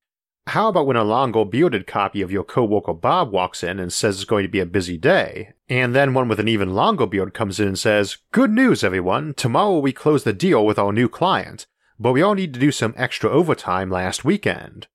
How 0.46 0.68
about 0.68 0.87
when 0.87 0.96
a 0.96 1.05
longer 1.05 1.44
bearded 1.44 1.87
copy 1.87 2.22
of 2.22 2.33
your 2.33 2.44
coworker 2.44 2.94
Bob 2.94 3.31
walks 3.31 3.62
in 3.62 3.79
and 3.79 3.92
says 3.92 4.16
it's 4.16 4.24
going 4.24 4.44
to 4.44 4.48
be 4.48 4.61
a 4.61 4.66
busy 4.66 4.96
day, 4.96 5.53
and 5.70 5.94
then 5.94 6.12
one 6.12 6.26
with 6.26 6.40
an 6.40 6.48
even 6.48 6.74
longer 6.74 7.06
beard 7.06 7.33
comes 7.33 7.61
in 7.61 7.68
and 7.68 7.78
says, 7.78 8.18
Good 8.33 8.50
news, 8.50 8.83
everyone, 8.83 9.35
tomorrow 9.35 9.78
we 9.78 9.92
close 9.92 10.24
the 10.24 10.33
deal 10.33 10.66
with 10.66 10.80
our 10.80 10.92
new 10.92 11.09
client, 11.09 11.66
but 11.96 12.12
we 12.12 12.22
all 12.22 12.35
need 12.35 12.52
to 12.54 12.61
do 12.61 12.72
some 12.72 12.92
extra 12.96 13.30
overtime 13.30 13.88
last 13.88 14.24
weekend. 14.24 14.88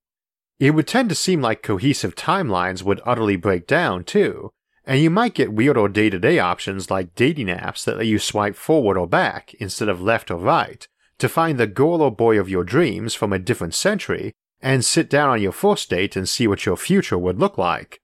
It 0.60 0.72
would 0.72 0.86
tend 0.86 1.08
to 1.10 1.16
seem 1.16 1.42
like 1.42 1.64
cohesive 1.64 2.14
timelines 2.14 2.84
would 2.84 3.00
utterly 3.06 3.38
break 3.38 3.68
down, 3.68 4.04
too, 4.04 4.52
and 4.86 5.00
you 5.00 5.10
might 5.10 5.34
get 5.34 5.54
weirder 5.54 5.88
day 5.88 6.10
to 6.10 6.20
day 6.20 6.40
options 6.40 6.92
like 6.92 7.16
dating 7.16 7.48
apps 7.48 7.86
that 7.86 7.98
let 7.98 8.08
you 8.08 8.20
swipe 8.20 8.58
forward 8.58 8.98
or 8.98 9.08
back 9.08 9.54
instead 9.56 9.88
of 9.88 10.02
left 10.02 10.30
or 10.30 10.38
right 10.38 10.88
to 11.20 11.30
find 11.30 11.58
the 11.58 11.68
girl 11.68 12.02
or 12.02 12.12
boy 12.12 12.38
of 12.38 12.50
your 12.50 12.66
dreams 12.66 13.14
from 13.14 13.32
a 13.32 13.40
different 13.40 13.74
century 13.74 14.34
and 14.62 14.84
sit 14.84 15.10
down 15.10 15.30
on 15.30 15.42
your 15.42 15.54
first 15.54 15.90
date 15.90 16.18
and 16.18 16.28
see 16.28 16.48
what 16.48 16.66
your 16.66 16.76
future 16.76 17.18
would 17.18 17.40
look 17.40 17.58
like. 17.58 18.02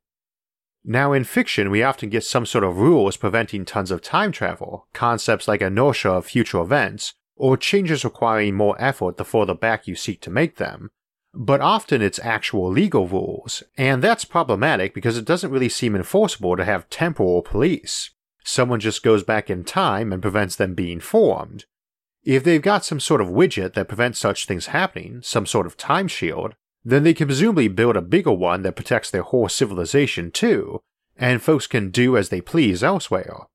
Now, 0.84 1.14
in 1.14 1.24
fiction, 1.24 1.70
we 1.70 1.84
often 1.84 2.10
get 2.10 2.24
some 2.24 2.46
sort 2.46 2.64
of 2.64 2.78
rules 2.78 3.18
preventing 3.18 3.66
tons 3.66 3.92
of 3.92 4.02
time 4.02 4.32
travel, 4.32 4.88
concepts 4.94 5.48
like 5.48 5.62
inertia 5.62 6.12
of 6.12 6.26
future 6.26 6.60
events, 6.60 7.14
or 7.36 7.58
changes 7.58 8.04
requiring 8.04 8.56
more 8.56 8.76
effort 8.80 9.18
the 9.18 9.26
further 9.26 9.54
back 9.54 9.88
you 9.88 9.96
seek 9.96 10.22
to 10.22 10.30
make 10.30 10.58
them, 10.58 10.90
but 11.34 11.62
often 11.62 12.02
it's 12.02 12.20
actual 12.20 12.70
legal 12.70 13.08
rules, 13.08 13.64
and 13.78 14.02
that's 14.02 14.26
problematic 14.26 14.94
because 14.94 15.18
it 15.18 15.26
doesn't 15.26 15.52
really 15.52 15.70
seem 15.70 15.96
enforceable 15.96 16.58
to 16.58 16.66
have 16.66 16.90
temporal 16.90 17.42
police. 17.42 18.12
Someone 18.44 18.80
just 18.80 19.04
goes 19.04 19.24
back 19.24 19.50
in 19.50 19.64
time 19.64 20.12
and 20.12 20.22
prevents 20.22 20.56
them 20.56 20.74
being 20.74 21.00
formed. 21.00 21.66
If 22.24 22.44
they've 22.44 22.62
got 22.62 22.86
some 22.86 23.00
sort 23.00 23.22
of 23.22 23.30
widget 23.30 23.74
that 23.74 23.88
prevents 23.88 24.20
such 24.20 24.46
things 24.46 24.68
happening, 24.68 25.22
some 25.24 25.46
sort 25.46 25.66
of 25.66 25.78
time 25.78 26.08
shield, 26.08 26.56
then 26.84 27.04
they 27.04 27.14
can 27.14 27.28
presumably 27.28 27.68
build 27.68 27.96
a 27.96 28.02
bigger 28.02 28.32
one 28.32 28.64
that 28.64 28.76
protects 28.76 29.12
their 29.12 29.24
whole 29.24 29.50
civilization 29.50 30.32
too, 30.32 30.82
and 31.18 31.42
folks 31.42 31.68
can 31.68 31.90
do 31.92 32.18
as 32.18 32.30
they 32.30 32.42
please 32.42 32.84
elsewhere. 32.84 33.48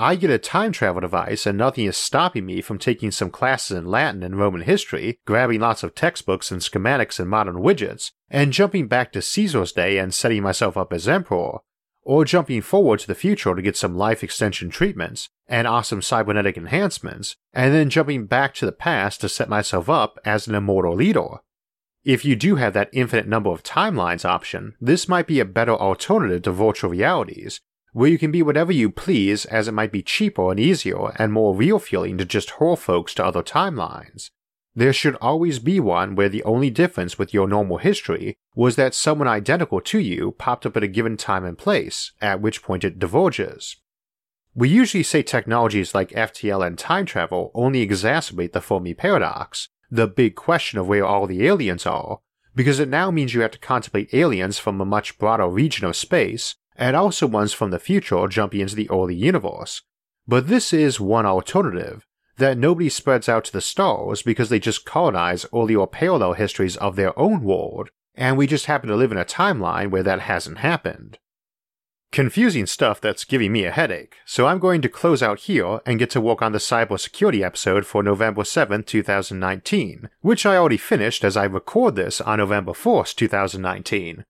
I 0.00 0.14
get 0.14 0.30
a 0.30 0.38
time 0.38 0.70
travel 0.70 1.00
device 1.00 1.44
and 1.44 1.58
nothing 1.58 1.86
is 1.86 1.96
stopping 1.96 2.46
me 2.46 2.60
from 2.60 2.78
taking 2.78 3.10
some 3.10 3.30
classes 3.30 3.76
in 3.76 3.86
Latin 3.86 4.22
and 4.22 4.38
Roman 4.38 4.60
history, 4.60 5.18
grabbing 5.26 5.60
lots 5.60 5.82
of 5.82 5.94
textbooks 5.94 6.52
and 6.52 6.60
schematics 6.60 7.18
and 7.18 7.28
modern 7.28 7.56
widgets, 7.56 8.12
and 8.30 8.52
jumping 8.52 8.86
back 8.86 9.10
to 9.12 9.22
Caesar's 9.22 9.72
day 9.72 9.98
and 9.98 10.14
setting 10.14 10.44
myself 10.44 10.76
up 10.76 10.92
as 10.92 11.08
emperor, 11.08 11.58
or 12.02 12.24
jumping 12.24 12.62
forward 12.62 13.00
to 13.00 13.08
the 13.08 13.14
future 13.16 13.56
to 13.56 13.62
get 13.62 13.76
some 13.76 13.96
life 13.96 14.22
extension 14.22 14.70
treatments 14.70 15.28
and 15.48 15.66
awesome 15.66 16.00
cybernetic 16.00 16.56
enhancements, 16.56 17.34
and 17.52 17.74
then 17.74 17.90
jumping 17.90 18.26
back 18.26 18.54
to 18.54 18.66
the 18.66 18.72
past 18.72 19.20
to 19.20 19.28
set 19.28 19.48
myself 19.48 19.88
up 19.88 20.18
as 20.24 20.46
an 20.46 20.54
immortal 20.54 20.94
leader. 20.94 21.40
If 22.04 22.24
you 22.24 22.36
do 22.36 22.56
have 22.56 22.74
that 22.74 22.90
infinite 22.92 23.26
number 23.26 23.50
of 23.50 23.62
timelines 23.62 24.24
option, 24.24 24.74
this 24.80 25.08
might 25.08 25.26
be 25.26 25.40
a 25.40 25.44
better 25.44 25.74
alternative 25.74 26.42
to 26.42 26.52
virtual 26.52 26.90
realities, 26.90 27.60
where 27.92 28.08
you 28.08 28.18
can 28.18 28.30
be 28.30 28.42
whatever 28.42 28.72
you 28.72 28.90
please 28.90 29.44
as 29.46 29.68
it 29.68 29.72
might 29.72 29.92
be 29.92 30.02
cheaper 30.02 30.50
and 30.50 30.60
easier 30.60 31.08
and 31.16 31.32
more 31.32 31.54
real 31.54 31.78
feeling 31.78 32.16
to 32.18 32.24
just 32.24 32.50
hurl 32.52 32.76
folks 32.76 33.14
to 33.14 33.24
other 33.24 33.42
timelines. 33.42 34.30
There 34.74 34.92
should 34.92 35.16
always 35.16 35.58
be 35.58 35.80
one 35.80 36.14
where 36.14 36.28
the 36.28 36.44
only 36.44 36.70
difference 36.70 37.18
with 37.18 37.34
your 37.34 37.48
normal 37.48 37.78
history 37.78 38.36
was 38.54 38.76
that 38.76 38.94
someone 38.94 39.26
identical 39.26 39.80
to 39.80 39.98
you 39.98 40.36
popped 40.38 40.66
up 40.66 40.76
at 40.76 40.84
a 40.84 40.88
given 40.88 41.16
time 41.16 41.44
and 41.44 41.58
place, 41.58 42.12
at 42.20 42.40
which 42.40 42.62
point 42.62 42.84
it 42.84 43.00
diverges. 43.00 43.76
We 44.54 44.68
usually 44.68 45.02
say 45.02 45.22
technologies 45.22 45.94
like 45.94 46.10
FTL 46.10 46.64
and 46.64 46.78
time 46.78 47.06
travel 47.06 47.50
only 47.54 47.84
exacerbate 47.84 48.52
the 48.52 48.60
Fermi 48.60 48.94
paradox, 48.94 49.68
the 49.90 50.06
big 50.06 50.34
question 50.34 50.78
of 50.78 50.88
where 50.88 51.06
all 51.06 51.26
the 51.26 51.46
aliens 51.46 51.86
are, 51.86 52.20
because 52.54 52.80
it 52.80 52.88
now 52.88 53.10
means 53.10 53.34
you 53.34 53.40
have 53.40 53.52
to 53.52 53.58
contemplate 53.58 54.12
aliens 54.12 54.58
from 54.58 54.80
a 54.80 54.84
much 54.84 55.18
broader 55.18 55.48
region 55.48 55.86
of 55.86 55.96
space 55.96 56.56
and 56.76 56.94
also 56.94 57.26
ones 57.26 57.52
from 57.52 57.70
the 57.70 57.78
future 57.78 58.26
jumping 58.28 58.60
into 58.60 58.76
the 58.76 58.88
early 58.90 59.14
universe. 59.14 59.82
But 60.26 60.48
this 60.48 60.72
is 60.72 61.00
one 61.00 61.26
alternative 61.26 62.04
that 62.36 62.58
nobody 62.58 62.88
spreads 62.88 63.28
out 63.28 63.44
to 63.46 63.52
the 63.52 63.60
stars 63.60 64.22
because 64.22 64.48
they 64.48 64.60
just 64.60 64.84
colonize 64.84 65.46
earlier 65.52 65.86
parallel 65.86 66.34
histories 66.34 66.76
of 66.76 66.96
their 66.96 67.18
own 67.18 67.42
world, 67.42 67.90
and 68.14 68.36
we 68.36 68.46
just 68.46 68.66
happen 68.66 68.88
to 68.88 68.96
live 68.96 69.12
in 69.12 69.18
a 69.18 69.24
timeline 69.24 69.90
where 69.90 70.04
that 70.04 70.20
hasn't 70.20 70.58
happened. 70.58 71.18
Confusing 72.10 72.66
stuff 72.66 73.00
that's 73.00 73.24
giving 73.24 73.52
me 73.52 73.64
a 73.64 73.70
headache, 73.70 74.16
so 74.24 74.46
I'm 74.46 74.58
going 74.58 74.80
to 74.82 74.88
close 74.88 75.22
out 75.22 75.40
here 75.40 75.80
and 75.84 75.98
get 75.98 76.10
to 76.10 76.20
work 76.20 76.40
on 76.40 76.52
the 76.52 76.58
cybersecurity 76.58 77.42
episode 77.42 77.84
for 77.84 78.02
November 78.02 78.44
7, 78.44 78.82
2019, 78.82 80.08
which 80.20 80.46
I 80.46 80.56
already 80.56 80.78
finished 80.78 81.22
as 81.22 81.36
I 81.36 81.44
record 81.44 81.96
this 81.96 82.20
on 82.22 82.38
November 82.38 82.72
1st, 82.72 83.14
2019, 83.14 84.24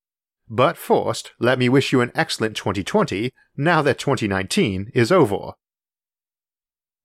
but 0.51 0.77
first, 0.77 1.33
let 1.39 1.59
me 1.59 1.69
wish 1.69 1.93
you 1.93 2.01
an 2.01 2.11
excellent 2.15 2.57
2020 2.57 3.33
now 3.57 3.83
that 3.83 3.99
2019 3.99 4.91
is 4.95 5.13
over. 5.13 5.53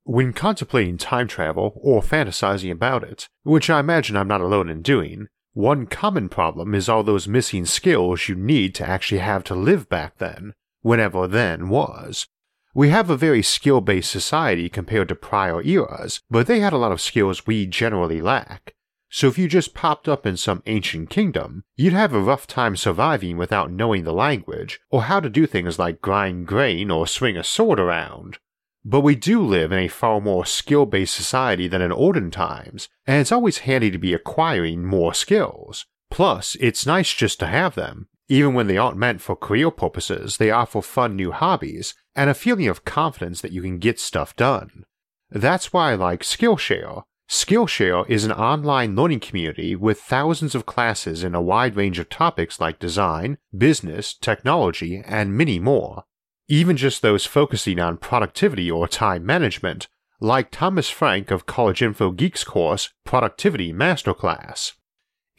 When 0.04 0.34
contemplating 0.34 0.98
time 0.98 1.28
travel 1.28 1.80
or 1.82 2.02
fantasizing 2.02 2.72
about 2.72 3.04
it, 3.04 3.28
which 3.44 3.70
I 3.70 3.80
imagine 3.80 4.16
I'm 4.16 4.28
not 4.28 4.42
alone 4.42 4.70
in 4.70 4.82
doing, 4.82 5.28
one 5.54 5.86
common 5.86 6.30
problem 6.30 6.74
is 6.74 6.90
all 6.90 7.04
those 7.04 7.28
missing 7.28 7.66
skills 7.66 8.28
you 8.28 8.36
need 8.36 8.74
to 8.76 8.90
actually 8.90 9.20
have 9.20 9.44
to 9.46 9.56
live 9.56 9.88
back 9.88 10.18
then, 10.18 10.54
whenever 10.84 11.28
then 11.28 11.67
was. 11.67 12.28
We 12.76 12.89
have 12.89 13.10
a 13.10 13.17
very 13.17 13.41
skill 13.41 13.82
based 13.82 14.12
society 14.12 14.69
compared 14.69 15.10
to 15.10 15.15
prior 15.15 15.63
eras, 15.63 16.22
but 16.30 16.46
they 16.46 16.60
had 16.60 16.74
a 16.74 16.78
lot 16.78 16.91
of 16.91 17.02
skills 17.02 17.48
we 17.48 17.65
generally 17.65 18.22
lack. 18.22 18.76
So 19.10 19.28
if 19.28 19.38
you 19.38 19.48
just 19.48 19.76
popped 19.76 20.08
up 20.08 20.26
in 20.26 20.38
some 20.38 20.63
ancient 20.65 21.12
kingdom, 21.12 21.65
you'd 21.76 21.93
have 21.93 22.13
a 22.13 22.19
rough 22.19 22.48
time 22.48 22.76
surviving 22.76 23.38
without 23.38 23.72
knowing 23.72 24.06
the 24.06 24.12
language, 24.12 24.80
or 24.89 25.04
how 25.04 25.19
to 25.19 25.30
do 25.30 25.46
things 25.46 25.78
like 25.78 26.02
grind 26.02 26.48
grain 26.48 26.89
or 26.89 27.06
swing 27.06 27.38
a 27.38 27.43
sword 27.43 27.80
around. 27.80 28.39
But 28.84 29.02
we 29.02 29.15
do 29.15 29.39
live 29.39 29.72
in 29.72 29.78
a 29.78 29.88
far 29.88 30.19
more 30.19 30.48
skill 30.48 30.88
based 30.88 31.13
society 31.13 31.67
than 31.67 31.82
in 31.82 31.91
olden 31.91 32.32
times, 32.32 32.89
and 33.06 33.22
it's 33.22 33.32
always 33.32 33.60
handy 33.60 33.91
to 33.91 34.00
be 34.00 34.15
acquiring 34.15 34.84
more 34.84 35.13
skills. 35.13 35.86
Plus, 36.10 36.58
it's 36.60 36.88
nice 36.88 37.13
just 37.13 37.39
to 37.39 37.46
have 37.46 37.76
them. 37.76 38.08
Even 38.34 38.56
when 38.56 38.65
they 38.65 38.78
aren't 38.78 38.98
meant 38.98 39.22
for 39.22 39.36
career 39.36 39.69
purposes, 39.69 40.38
they 40.38 40.50
offer 40.50 40.82
fun 40.82 41.15
new 41.15 41.32
hobbies 41.32 41.93
and 42.15 42.32
a 42.32 42.34
feeling 42.34 42.67
of 42.67 42.84
confidence 42.84 43.41
that 43.41 43.52
you 43.52 43.62
can 43.62 43.78
get 43.78 44.00
stuff 44.00 44.36
done. 44.36 44.86
That's 45.30 45.72
why 45.72 45.91
I 45.91 45.96
like 45.96 46.24
Skillshare, 46.24 47.04
Skillshare 47.30 48.10
is 48.10 48.26
an 48.26 48.32
online 48.32 48.96
learning 48.96 49.19
community 49.19 49.76
with 49.76 50.02
thousands 50.02 50.56
of 50.56 50.65
classes 50.65 51.24
in 51.24 51.34
a 51.36 51.41
wide 51.41 51.76
range 51.76 52.00
of 52.00 52.10
topics 52.10 52.60
like 52.60 52.80
design, 52.80 53.38
business, 53.56 54.13
technology, 54.13 55.04
and 55.06 55.38
many 55.38 55.60
more. 55.60 56.04
Even 56.48 56.76
just 56.76 57.02
those 57.02 57.26
focusing 57.26 57.80
on 57.80 57.98
productivity 57.98 58.69
or 58.69 58.88
time 58.88 59.26
management, 59.26 59.88
like 60.19 60.52
Thomas 60.52 60.89
Frank 60.89 61.32
of 61.32 61.46
College 61.46 61.82
Info 61.82 62.12
Geek's 62.12 62.43
course 62.43 62.89
Productivity 63.06 63.72
Masterclass. 63.74 64.74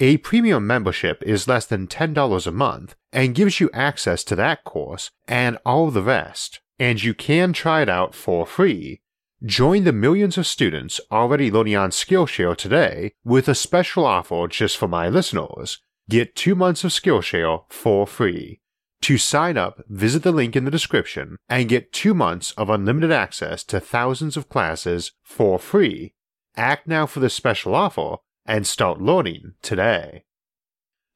A 0.00 0.16
premium 0.16 0.66
membership 0.66 1.22
is 1.24 1.46
less 1.46 1.66
than 1.66 1.87
$10 1.87 2.46
a 2.46 2.50
month 2.50 2.96
and 3.12 3.35
gives 3.35 3.61
you 3.61 3.70
access 3.72 4.24
to 4.24 4.35
that 4.35 4.64
course 4.64 5.09
and 5.28 5.57
all 5.64 5.92
the 5.92 6.02
rest, 6.02 6.61
and 6.80 7.00
you 7.00 7.14
can 7.14 7.52
try 7.52 7.80
it 7.80 7.88
out 7.88 8.12
for 8.12 8.44
free. 8.44 9.02
Join 9.44 9.85
the 9.85 9.92
millions 9.92 10.37
of 10.37 10.48
students 10.48 11.00
already 11.12 11.48
learning 11.48 11.76
on 11.76 11.90
Skillshare 11.90 12.57
today 12.57 13.12
with 13.24 13.46
a 13.46 13.54
special 13.54 14.04
offer 14.04 14.48
just 14.48 14.76
for 14.76 14.88
my 14.88 15.09
listeners. 15.09 15.80
Get 16.09 16.35
two 16.35 16.57
months 16.57 16.83
of 16.83 16.90
Skillshare 16.90 17.62
for 17.68 18.04
free. 18.04 18.61
To 19.02 19.16
sign 19.16 19.57
up, 19.57 19.85
visit 19.88 20.24
the 20.24 20.33
link 20.33 20.57
in 20.57 20.64
the 20.64 20.72
description 20.72 21.37
and 21.48 21.68
get 21.68 21.92
two 21.92 22.14
months 22.14 22.50
of 22.52 22.68
unlimited 22.68 23.12
access 23.12 23.62
to 23.64 23.78
thousands 23.78 24.37
of 24.37 24.48
classes 24.48 25.12
for 25.22 25.61
free. 25.61 26.14
Act 26.57 26.88
now 26.88 27.07
for 27.07 27.20
this 27.20 27.35
special 27.35 27.74
offer 27.76 28.16
and 28.46 28.66
start 28.66 29.00
learning 29.00 29.54
today. 29.62 30.24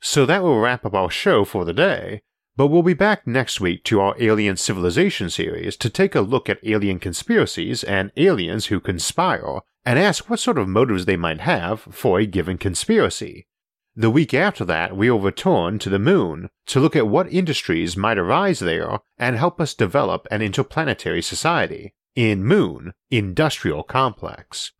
So 0.01 0.27
that 0.27 0.43
will 0.43 0.61
wrap 0.61 0.85
up 0.85 0.95
our 0.95 1.11
show 1.11 1.45
for 1.45 1.64
the 1.64 1.73
day, 1.73 2.23
but 2.57 2.69
we'll 2.69 2.83
be 2.83 2.95
back 2.95 3.27
next 3.27 3.61
week 3.61 3.85
to 3.85 4.01
our 4.01 4.17
Alien 4.19 4.57
Civilization 4.57 5.31
series 5.31 5.77
to 5.77 5.91
take 5.91 6.14
a 6.14 6.21
look 6.21 6.49
at 6.49 6.59
alien 6.64 6.99
conspiracies 6.99 7.85
and 7.85 8.11
aliens 8.17 8.67
who 8.67 8.81
conspire, 8.81 9.61
and 9.85 9.99
ask 9.99 10.29
what 10.29 10.41
sort 10.41 10.59
of 10.59 10.69
motives 10.69 11.05
they 11.05 11.17
might 11.17 11.41
have 11.41 11.81
for 11.81 12.19
a 12.19 12.27
given 12.27 12.59
conspiracy. 12.59 13.47
The 13.95 14.11
week 14.11 14.35
after 14.35 14.64
that, 14.64 14.97
we 14.97 15.11
will 15.11 15.19
return 15.19 15.79
to 15.81 15.91
the 15.91 15.99
moon 15.99 16.51
to 16.67 16.79
look 16.79 16.95
at 16.95 17.09
what 17.09 17.33
industries 17.33 17.97
might 17.97 18.19
arise 18.19 18.61
there 18.61 18.99
and 19.19 19.37
help 19.37 19.61
us 19.61 19.75
develop 19.75 20.27
an 20.31 20.43
interplanetary 20.43 21.23
society 21.23 21.95
in 22.14 22.45
Moon 22.45 22.93
Industrial 23.11 23.83
Complex. 23.83 24.73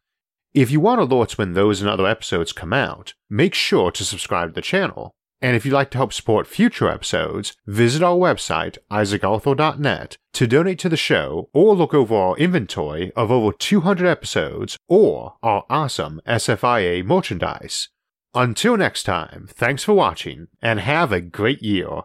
If 0.55 0.71
you 0.71 0.81
want 0.81 1.01
alerts 1.01 1.37
when 1.37 1.53
those 1.53 1.81
and 1.81 1.91
other 1.91 2.07
episodes 2.07 2.53
come 2.53 2.73
out, 2.73 3.15
make 3.29 3.55
sure 3.55 3.91
to 3.91 4.05
subscribe 4.05 4.51
to 4.51 4.55
the 4.55 4.63
channel. 4.63 5.13
And 5.41 5.55
if 5.55 5.65
you'd 5.65 5.75
like 5.75 5.91
to 5.91 5.99
help 5.99 6.13
support 6.13 6.49
future 6.49 6.89
episodes, 6.89 7.55
visit 7.67 8.03
our 8.03 8.17
website, 8.17 8.79
isaacarthur.net, 8.91 10.17
to 10.33 10.47
donate 10.47 10.79
to 10.81 10.89
the 10.89 10.97
show 10.97 11.49
or 11.53 11.77
look 11.77 11.95
over 11.95 12.15
our 12.15 12.37
inventory 12.39 13.13
of 13.15 13.31
over 13.31 13.53
200 13.53 14.07
episodes 14.07 14.77
or 14.89 15.37
our 15.43 15.65
awesome 15.71 16.21
SFIA 16.27 17.05
merchandise. 17.05 17.91
Until 18.35 18.77
next 18.77 19.05
time, 19.05 19.49
thanks 19.51 19.85
for 19.85 19.95
watching 19.95 20.49
and 20.61 20.81
have 20.81 21.13
a 21.13 21.21
great 21.21 21.63
year. 21.63 22.03